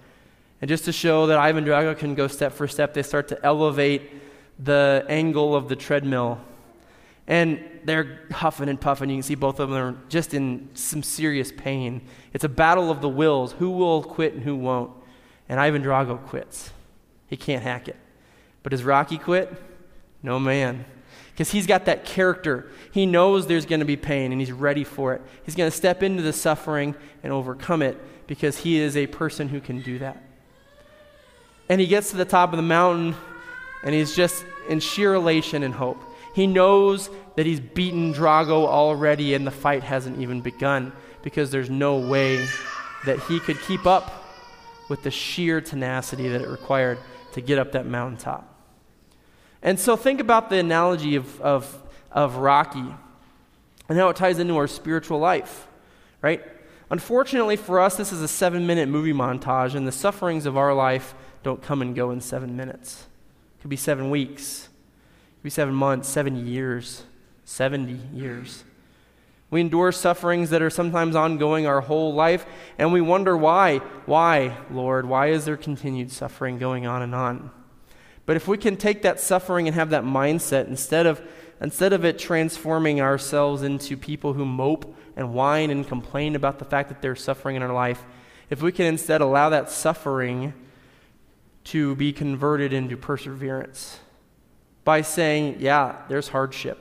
And 0.62 0.68
just 0.68 0.86
to 0.86 0.92
show 0.92 1.28
that 1.28 1.38
Ivan 1.38 1.64
Drago 1.64 1.96
can 1.96 2.16
go 2.16 2.26
step 2.26 2.54
for 2.54 2.68
step, 2.68 2.96
they 2.96 3.04
start 3.04 3.28
to 3.28 3.46
elevate 3.46 4.12
the 4.58 5.06
angle 5.08 5.56
of 5.56 5.70
the 5.70 5.76
treadmill. 5.76 6.40
And 7.28 7.64
they're 7.84 8.22
huffing 8.32 8.68
and 8.68 8.82
puffing. 8.82 9.12
You 9.12 9.18
can 9.18 9.22
see 9.22 9.36
both 9.36 9.60
of 9.60 9.70
them 9.70 9.78
are 9.78 9.96
just 10.10 10.34
in 10.34 10.70
some 10.74 11.04
serious 11.04 11.52
pain. 11.56 12.02
It's 12.34 12.44
a 12.44 12.50
battle 12.50 12.90
of 12.90 13.00
the 13.00 13.10
wills 13.10 13.52
who 13.52 13.70
will 13.70 14.02
quit 14.02 14.34
and 14.34 14.42
who 14.42 14.56
won't. 14.56 14.90
And 15.48 15.60
Ivan 15.60 15.84
Drago 15.84 16.20
quits. 16.26 16.72
He 17.28 17.38
can't 17.38 17.62
hack 17.62 17.88
it. 17.88 17.96
But 18.64 18.72
does 18.72 18.84
Rocky 18.84 19.20
quit? 19.20 19.54
No, 20.24 20.40
man. 20.40 20.86
Because 21.36 21.52
he's 21.52 21.68
got 21.68 21.84
that 21.86 22.06
character. 22.06 22.66
He 22.94 23.06
knows 23.06 23.46
there's 23.46 23.66
going 23.66 23.82
to 23.82 23.86
be 23.86 23.98
pain 23.98 24.32
and 24.32 24.40
he's 24.40 24.54
ready 24.54 24.86
for 24.86 25.14
it. 25.14 25.22
He's 25.44 25.54
going 25.54 25.70
to 25.70 25.76
step 25.76 26.02
into 26.02 26.24
the 26.24 26.32
suffering 26.32 26.96
and 27.24 27.34
overcome 27.34 27.82
it 27.82 27.98
because 28.26 28.60
he 28.60 28.78
is 28.78 28.96
a 28.96 29.06
person 29.08 29.50
who 29.50 29.60
can 29.60 29.82
do 29.82 30.00
that. 30.00 30.24
And 31.68 31.82
he 31.82 31.88
gets 31.88 32.12
to 32.12 32.16
the 32.16 32.24
top 32.24 32.54
of 32.54 32.58
the 32.58 32.64
mountain 32.64 33.16
and 33.84 33.94
he's 33.94 34.16
just 34.16 34.46
in 34.70 34.80
sheer 34.80 35.14
elation 35.14 35.62
and 35.64 35.74
hope. 35.74 36.02
He 36.34 36.48
knows 36.48 37.10
that 37.36 37.46
he's 37.46 37.60
beaten 37.60 38.14
Drago 38.14 38.66
already 38.66 39.34
and 39.34 39.46
the 39.46 39.52
fight 39.52 39.84
hasn't 39.84 40.20
even 40.22 40.40
begun 40.40 40.94
because 41.22 41.52
there's 41.52 41.70
no 41.70 41.98
way 41.98 42.48
that 43.06 43.20
he 43.24 43.42
could 43.42 43.60
keep 43.60 43.86
up 43.86 44.24
with 44.88 45.04
the 45.04 45.12
sheer 45.12 45.60
tenacity 45.60 46.30
that 46.30 46.42
it 46.42 46.48
required 46.48 46.98
to 47.34 47.42
get 47.42 47.60
up 47.60 47.74
that 47.74 47.86
mountaintop. 47.86 48.55
And 49.66 49.80
so 49.80 49.96
think 49.96 50.22
about 50.22 50.52
the 50.52 50.60
analogy 50.60 51.16
of, 51.16 51.42
of, 51.42 51.84
of 52.12 52.36
Rocky 52.36 52.86
and 53.90 53.98
how 53.98 54.10
it 54.10 54.16
ties 54.16 54.38
into 54.38 54.56
our 54.58 54.68
spiritual 54.68 55.18
life, 55.18 55.68
right? 56.22 56.44
Unfortunately 56.92 57.56
for 57.56 57.80
us, 57.80 57.98
this 57.98 58.14
is 58.14 58.22
a 58.22 58.28
seven 58.28 58.68
minute 58.68 58.88
movie 58.88 59.12
montage, 59.12 59.74
and 59.74 59.88
the 59.88 59.92
sufferings 59.92 60.46
of 60.46 60.56
our 60.56 60.72
life 60.76 61.16
don't 61.42 61.64
come 61.64 61.82
and 61.82 61.96
go 61.96 62.12
in 62.12 62.22
seven 62.22 62.56
minutes. 62.56 63.08
It 63.58 63.62
could 63.64 63.72
be 63.72 63.76
seven 63.76 64.12
weeks, 64.12 64.66
it 64.66 65.40
could 65.40 65.44
be 65.46 65.50
seven 65.50 65.74
months, 65.74 66.08
seven 66.08 66.46
years, 66.48 67.02
70 67.46 68.00
years. 68.16 68.64
We 69.50 69.62
endure 69.62 69.92
sufferings 69.92 70.52
that 70.52 70.62
are 70.62 70.70
sometimes 70.70 71.16
ongoing 71.16 71.66
our 71.66 71.82
whole 71.82 72.14
life, 72.14 72.46
and 72.78 72.94
we 72.94 73.02
wonder 73.02 73.36
why. 73.36 73.80
Why, 74.06 74.58
Lord? 74.70 75.08
Why 75.08 75.30
is 75.30 75.46
there 75.46 75.58
continued 75.58 76.12
suffering 76.12 76.60
going 76.60 76.86
on 76.86 77.02
and 77.02 77.16
on? 77.16 77.50
But 78.26 78.36
if 78.36 78.48
we 78.48 78.58
can 78.58 78.76
take 78.76 79.04
that 79.04 79.20
suffering 79.20 79.68
and 79.68 79.76
have 79.76 79.92
that 79.92 80.04
mindset, 80.04 80.68
instead 80.68 81.06
of, 81.06 81.22
instead 81.62 81.94
of 81.94 82.04
it 82.04 82.18
transforming 82.18 83.00
ourselves 83.00 83.62
into 83.62 83.96
people 83.96 84.34
who 84.34 84.46
mope 84.46 84.96
and 85.16 85.34
whine 85.34 85.70
and 85.70 85.88
complain 85.88 86.36
about 86.36 86.60
the 86.60 86.66
fact 86.66 86.90
that 86.90 87.02
there's 87.02 87.24
suffering 87.24 87.56
in 87.56 87.62
our 87.62 87.74
life, 87.74 88.04
if 88.50 88.62
we 88.62 88.72
can 88.72 88.86
instead 88.86 89.22
allow 89.22 89.50
that 89.50 89.70
suffering 89.70 90.54
to 91.66 91.96
be 91.96 92.14
converted 92.14 92.74
into 92.74 92.98
perseverance 92.98 94.00
by 94.84 95.02
saying, 95.02 95.58
yeah, 95.60 95.96
there's 96.08 96.28
hardship, 96.28 96.80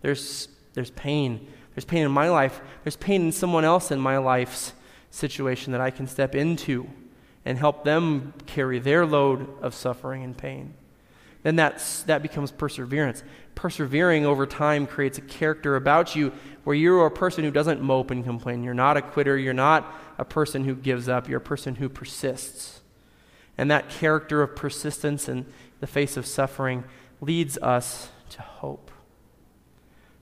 there's, 0.00 0.48
there's 0.74 0.90
pain, 0.90 1.46
there's 1.74 1.84
pain 1.84 2.04
in 2.04 2.10
my 2.10 2.28
life, 2.28 2.60
there's 2.82 2.96
pain 2.96 3.22
in 3.22 3.32
someone 3.32 3.64
else 3.64 3.90
in 3.90 4.00
my 4.00 4.18
life's 4.18 4.72
situation 5.10 5.72
that 5.72 5.80
I 5.80 5.90
can 5.90 6.06
step 6.06 6.34
into 6.34 6.88
and 7.48 7.56
help 7.56 7.82
them 7.82 8.34
carry 8.44 8.78
their 8.78 9.06
load 9.06 9.48
of 9.62 9.74
suffering 9.74 10.22
and 10.22 10.36
pain. 10.36 10.74
Then 11.42 11.56
that's, 11.56 12.02
that 12.02 12.20
becomes 12.20 12.52
perseverance. 12.52 13.22
Persevering 13.54 14.26
over 14.26 14.44
time 14.44 14.86
creates 14.86 15.16
a 15.16 15.22
character 15.22 15.74
about 15.74 16.14
you 16.14 16.34
where 16.64 16.76
you're 16.76 17.06
a 17.06 17.10
person 17.10 17.44
who 17.44 17.50
doesn't 17.50 17.80
mope 17.80 18.10
and 18.10 18.22
complain. 18.22 18.62
You're 18.62 18.74
not 18.74 18.98
a 18.98 19.02
quitter. 19.02 19.38
You're 19.38 19.54
not 19.54 19.90
a 20.18 20.26
person 20.26 20.64
who 20.64 20.74
gives 20.74 21.08
up. 21.08 21.26
You're 21.26 21.38
a 21.38 21.40
person 21.40 21.76
who 21.76 21.88
persists. 21.88 22.82
And 23.56 23.70
that 23.70 23.88
character 23.88 24.42
of 24.42 24.54
persistence 24.54 25.26
in 25.26 25.46
the 25.80 25.86
face 25.86 26.18
of 26.18 26.26
suffering 26.26 26.84
leads 27.22 27.56
us 27.58 28.10
to 28.28 28.42
hope. 28.42 28.90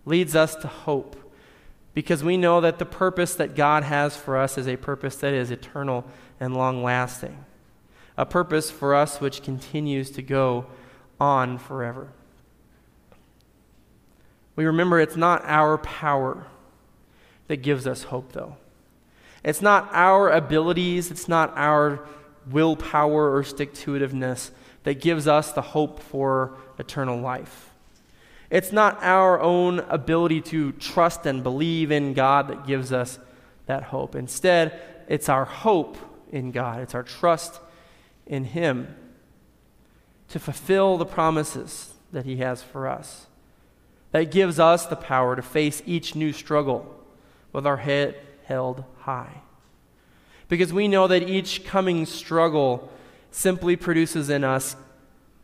Leads 0.05 0.37
us 0.37 0.55
to 0.55 0.69
hope 0.69 1.17
because 1.93 2.23
we 2.23 2.37
know 2.37 2.61
that 2.61 2.79
the 2.79 2.87
purpose 2.87 3.35
that 3.35 3.57
God 3.57 3.83
has 3.83 4.17
for 4.17 4.37
us 4.37 4.57
is 4.57 4.69
a 4.69 4.77
purpose 4.77 5.17
that 5.17 5.33
is 5.33 5.51
eternal 5.51 6.05
and 6.41 6.57
long 6.57 6.83
lasting, 6.83 7.45
a 8.17 8.27
purpose 8.27 8.71
for 8.71 8.95
us 8.95 9.21
which 9.21 9.43
continues 9.43 10.11
to 10.11 10.23
go 10.23 10.67
on 11.21 11.59
forever. 11.59 12.09
We 14.55 14.65
remember 14.65 15.01
it's 15.01 15.17
not 15.17 15.43
our 15.45 15.79
power 15.79 16.47
that 17.49 17.59
gives 17.59 17.87
us 17.87 18.05
hope, 18.05 18.33
though. 18.33 18.57
It's 19.45 19.63
not 19.63 19.89
our 19.93 20.31
abilities, 20.31 21.11
it's 21.11 21.29
not 21.29 21.53
our 21.57 22.07
willpower 22.51 23.35
or 23.35 23.45
stick 23.45 23.75
to 23.75 23.93
itiveness 23.93 24.51
that 24.85 25.01
gives 25.01 25.29
us 25.29 25.53
the 25.53 25.63
hope 25.63 26.01
for 26.01 26.57
eternal 26.79 27.21
life. 27.21 27.71
It's 28.51 28.73
not 28.73 29.03
our 29.03 29.41
own 29.41 29.81
ability 29.81 30.41
to 30.43 30.73
trust 30.73 31.27
and 31.27 31.43
believe 31.43 31.91
in 31.91 32.15
God 32.15 32.49
that 32.49 32.67
gives 32.67 32.93
us 32.93 33.19
that 33.67 33.83
hope. 33.85 34.15
Instead, 34.15 34.81
it's 35.09 35.29
our 35.29 35.45
hope 35.45 35.97
in 36.31 36.51
God, 36.51 36.81
it's 36.81 36.95
our 36.95 37.03
trust 37.03 37.61
in 38.27 38.45
Him 38.45 38.95
to 40.29 40.39
fulfill 40.39 40.99
the 40.99 41.07
promises 41.07 41.95
that 42.13 42.25
He 42.25 42.39
has 42.39 42.63
for 42.63 42.89
us. 42.89 43.27
That 44.13 44.31
gives 44.31 44.59
us 44.59 44.87
the 44.87 44.97
power 44.97 45.37
to 45.37 45.43
face 45.43 45.83
each 45.87 46.15
new 46.15 46.33
struggle 46.33 47.05
with 47.53 47.67
our 47.67 47.77
head 47.77 48.17
held 48.45 48.85
high. 49.01 49.43
Because 50.49 50.73
we 50.73 50.89
know 50.89 51.07
that 51.07 51.29
each 51.29 51.65
coming 51.65 52.07
struggle 52.07 52.91
simply 53.31 53.77
produces 53.77 54.31
in 54.31 54.45
us 54.45 54.77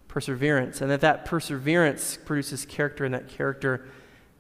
perseverance, 0.09 0.81
and 0.81 0.91
that 0.91 1.01
that 1.01 1.25
perseverance 1.25 2.19
produces 2.25 2.67
character, 2.67 3.05
and 3.05 3.15
that 3.15 3.29
character 3.29 3.87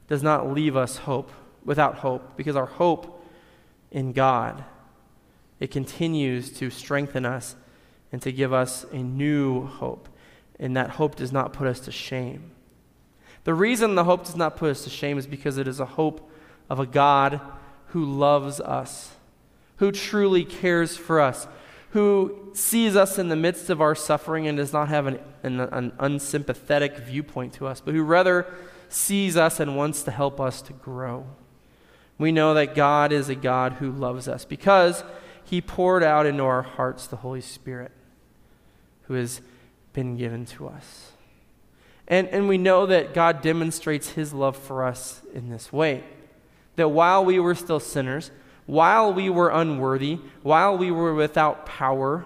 does 0.07 0.23
not 0.23 0.51
leave 0.51 0.77
us 0.77 0.99
hope 0.99 1.33
without 1.65 1.97
hope, 1.97 2.37
because 2.37 2.57
our 2.57 2.67
hope 2.67 3.25
in 3.91 4.13
God 4.13 4.65
it 5.63 5.71
continues 5.71 6.51
to 6.51 6.71
strengthen 6.71 7.25
us 7.25 7.55
and 8.11 8.21
to 8.21 8.33
give 8.33 8.53
us 8.53 8.85
a 8.91 8.97
new 8.97 9.65
hope, 9.65 10.09
and 10.59 10.77
that 10.77 10.91
hope 10.91 11.15
does 11.15 11.31
not 11.31 11.53
put 11.53 11.69
us 11.69 11.79
to 11.79 11.93
shame. 11.93 12.51
The 13.45 13.55
reason 13.55 13.95
the 13.95 14.03
hope 14.03 14.25
does 14.25 14.35
not 14.35 14.57
put 14.57 14.71
us 14.71 14.83
to 14.83 14.91
shame 14.91 15.19
is 15.19 15.27
because 15.29 15.59
it 15.59 15.69
is 15.69 15.79
a 15.79 15.87
hope 15.87 16.29
of 16.69 16.81
a 16.81 16.85
God 16.87 17.41
who 17.91 18.05
loves 18.05 18.59
us, 18.59 19.13
who 19.77 19.93
truly 19.93 20.45
cares 20.45 20.97
for 20.97 21.21
us, 21.21 21.47
who 21.91 22.51
sees 22.55 22.97
us 22.97 23.17
in 23.17 23.29
the 23.29 23.37
midst 23.37 23.71
of 23.71 23.81
our 23.81 23.95
suffering 23.95 24.49
and 24.49 24.59
does 24.59 24.73
not 24.73 24.89
have 24.89 25.07
an, 25.07 25.21
an, 25.45 25.61
an, 25.61 25.93
unsympathetic 26.01 26.99
viewpoint 26.99 27.53
to 27.53 27.69
us, 27.69 27.81
but 27.81 27.95
who 27.95 28.03
rather 28.03 28.53
sees 28.89 29.37
us 29.37 29.61
and 29.61 29.77
wants 29.77 30.03
to 30.03 30.11
help 30.11 30.41
us 30.41 30.61
to 30.63 30.73
grow. 30.73 31.25
We 32.19 32.33
know 32.33 32.53
that 32.55 32.75
God 32.75 33.13
is 33.13 33.29
a 33.29 33.37
God 33.37 33.75
who 33.75 33.93
loves 33.93 34.27
us 34.27 34.45
because 34.45 35.05
he 35.53 35.61
poured 35.61 36.03
out 36.03 36.25
into 36.25 36.43
our 36.43 36.63
hearts 36.63 37.07
the 37.07 37.17
Holy 37.17 37.43
Spirit 37.43 37.93
who 39.03 39.13
has 39.13 39.43
been 39.93 40.17
given 40.17 40.47
to 40.47 40.67
us. 40.67 41.13
And, 42.09 42.27
and 42.29 42.49
we 42.49 42.57
know 42.57 42.87
that 42.87 43.13
God 43.13 43.43
demonstrates 43.43 44.13
his 44.13 44.33
love 44.33 44.57
for 44.57 44.83
us 44.83 45.21
in 45.35 45.51
this 45.51 45.71
way 45.71 46.05
that 46.77 46.89
while 46.89 47.23
we 47.23 47.39
were 47.39 47.55
still 47.55 47.81
sinners, 47.81 48.31
while 48.65 49.13
we 49.13 49.29
were 49.29 49.51
unworthy, 49.51 50.21
while 50.43 50.79
we 50.79 50.91
were 50.91 51.13
without 51.13 51.67
power, 51.67 52.25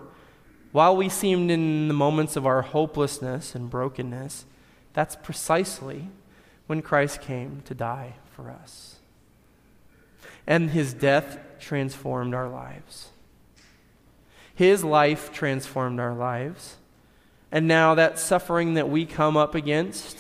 while 0.71 0.97
we 0.97 1.09
seemed 1.09 1.51
in 1.51 1.89
the 1.89 1.95
moments 1.95 2.37
of 2.37 2.47
our 2.47 2.63
hopelessness 2.63 3.57
and 3.57 3.69
brokenness, 3.69 4.45
that's 4.93 5.17
precisely 5.17 6.11
when 6.69 6.81
Christ 6.81 7.21
came 7.21 7.61
to 7.65 7.75
die 7.75 8.15
for 8.31 8.53
us. 8.53 8.99
And 10.47 10.71
his 10.71 10.95
death 10.95 11.41
transformed 11.59 12.33
our 12.33 12.49
lives. 12.49 13.09
His 14.57 14.83
life 14.83 15.33
transformed 15.33 16.01
our 16.01 16.15
lives. 16.15 16.77
And 17.53 17.69
now 17.69 17.95
that 17.95 18.19
suffering 18.19 18.75
that 18.75 18.89
we 18.89 19.05
come 19.05 19.37
up 19.37 19.55
against, 19.55 20.19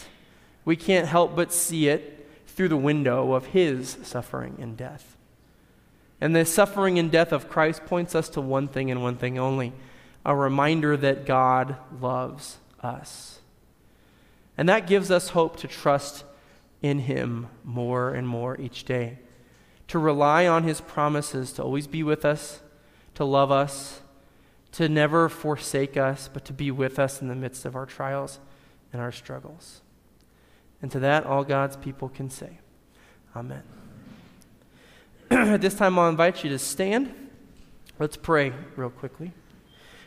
we 0.65 0.77
can't 0.77 1.09
help 1.09 1.35
but 1.35 1.53
see 1.53 1.89
it 1.89 2.29
through 2.47 2.69
the 2.69 2.77
window 2.77 3.33
of 3.33 3.47
his 3.47 3.97
suffering 4.03 4.59
and 4.61 4.77
death. 4.77 5.17
And 6.21 6.37
the 6.37 6.45
suffering 6.45 6.99
and 6.99 7.11
death 7.11 7.33
of 7.33 7.49
Christ 7.49 7.87
points 7.87 8.15
us 8.15 8.29
to 8.31 8.43
one 8.43 8.69
thing 8.69 8.91
and 8.91 9.03
one 9.03 9.17
thing 9.17 9.39
only 9.39 9.73
a 10.25 10.37
reminder 10.37 10.99
that 10.99 11.25
God 11.25 11.77
loves 11.99 12.59
us. 12.83 13.39
And 14.59 14.69
that 14.69 14.87
gives 14.87 15.11
us 15.11 15.31
hope 15.31 15.57
to 15.59 15.69
trust 15.69 16.25
in 16.83 17.01
Him 17.01 17.47
more 17.65 18.13
and 18.13 18.29
more 18.29 18.61
each 18.61 18.85
day, 18.85 19.19
to 19.89 19.99
rely 19.99 20.47
on 20.47 20.65
His 20.65 20.83
promises 20.83 21.53
to 21.53 21.63
always 21.63 21.87
be 21.87 22.03
with 22.03 22.25
us, 22.25 22.61
to 23.15 23.25
love 23.25 23.51
us, 23.51 24.03
to 24.77 24.91
never 24.91 25.31
forsake 25.31 25.97
us, 25.97 26.29
but 26.31 26.45
to 26.45 26.53
be 26.53 26.71
with 26.71 26.99
us 26.99 27.23
in 27.23 27.29
the 27.29 27.35
midst 27.35 27.65
of 27.65 27.75
our 27.75 27.87
trials 27.87 28.39
and 28.93 29.01
our 29.01 29.11
struggles. 29.11 29.81
And 30.83 30.93
to 30.93 30.99
that, 30.99 31.25
all 31.25 31.45
God's 31.45 31.77
people 31.79 32.11
can 32.11 32.29
say, 32.29 32.59
Amen. 33.35 33.63
At 35.31 35.63
this 35.63 35.75
time, 35.75 35.99
I'll 35.99 36.11
invite 36.11 36.45
you 36.45 36.51
to 36.51 36.59
stand. 36.59 37.15
Let's 37.99 38.19
pray 38.19 38.53
real 38.77 38.91
quickly. 38.91 39.33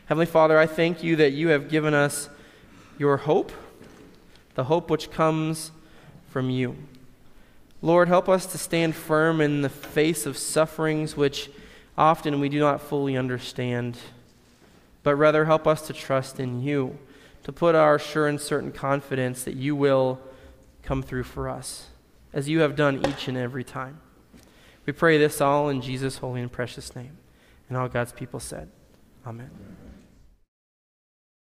Heavenly 0.06 0.26
Father, 0.26 0.56
I 0.56 0.66
thank 0.66 1.02
you 1.02 1.16
that 1.16 1.32
you 1.32 1.48
have 1.48 1.68
given 1.68 1.92
us 1.92 2.28
your 2.96 3.16
hope, 3.16 3.50
the 4.54 4.64
hope 4.64 4.88
which 4.88 5.10
comes 5.10 5.72
from 6.28 6.48
you. 6.48 6.76
Lord, 7.82 8.06
help 8.06 8.28
us 8.28 8.46
to 8.46 8.58
stand 8.58 8.94
firm 8.94 9.40
in 9.40 9.62
the 9.62 9.68
face 9.68 10.26
of 10.26 10.38
sufferings 10.38 11.16
which 11.16 11.50
often 11.98 12.38
we 12.38 12.48
do 12.48 12.60
not 12.60 12.80
fully 12.80 13.16
understand, 13.16 13.98
but 15.02 15.16
rather 15.16 15.44
help 15.44 15.66
us 15.66 15.86
to 15.86 15.92
trust 15.92 16.38
in 16.38 16.62
you, 16.62 16.98
to 17.42 17.52
put 17.52 17.74
our 17.74 17.98
sure 17.98 18.26
and 18.26 18.40
certain 18.40 18.72
confidence 18.72 19.44
that 19.44 19.54
you 19.54 19.74
will 19.74 20.20
come 20.82 21.02
through 21.02 21.24
for 21.24 21.48
us, 21.48 21.88
as 22.32 22.48
you 22.48 22.60
have 22.60 22.76
done 22.76 23.04
each 23.06 23.28
and 23.28 23.36
every 23.36 23.64
time. 23.64 24.00
We 24.86 24.92
pray 24.92 25.18
this 25.18 25.40
all 25.40 25.68
in 25.68 25.82
Jesus' 25.82 26.18
holy 26.18 26.40
and 26.40 26.50
precious 26.50 26.94
name. 26.96 27.18
And 27.68 27.78
all 27.78 27.88
God's 27.88 28.12
people 28.12 28.40
said, 28.40 28.68
Amen. 29.26 29.50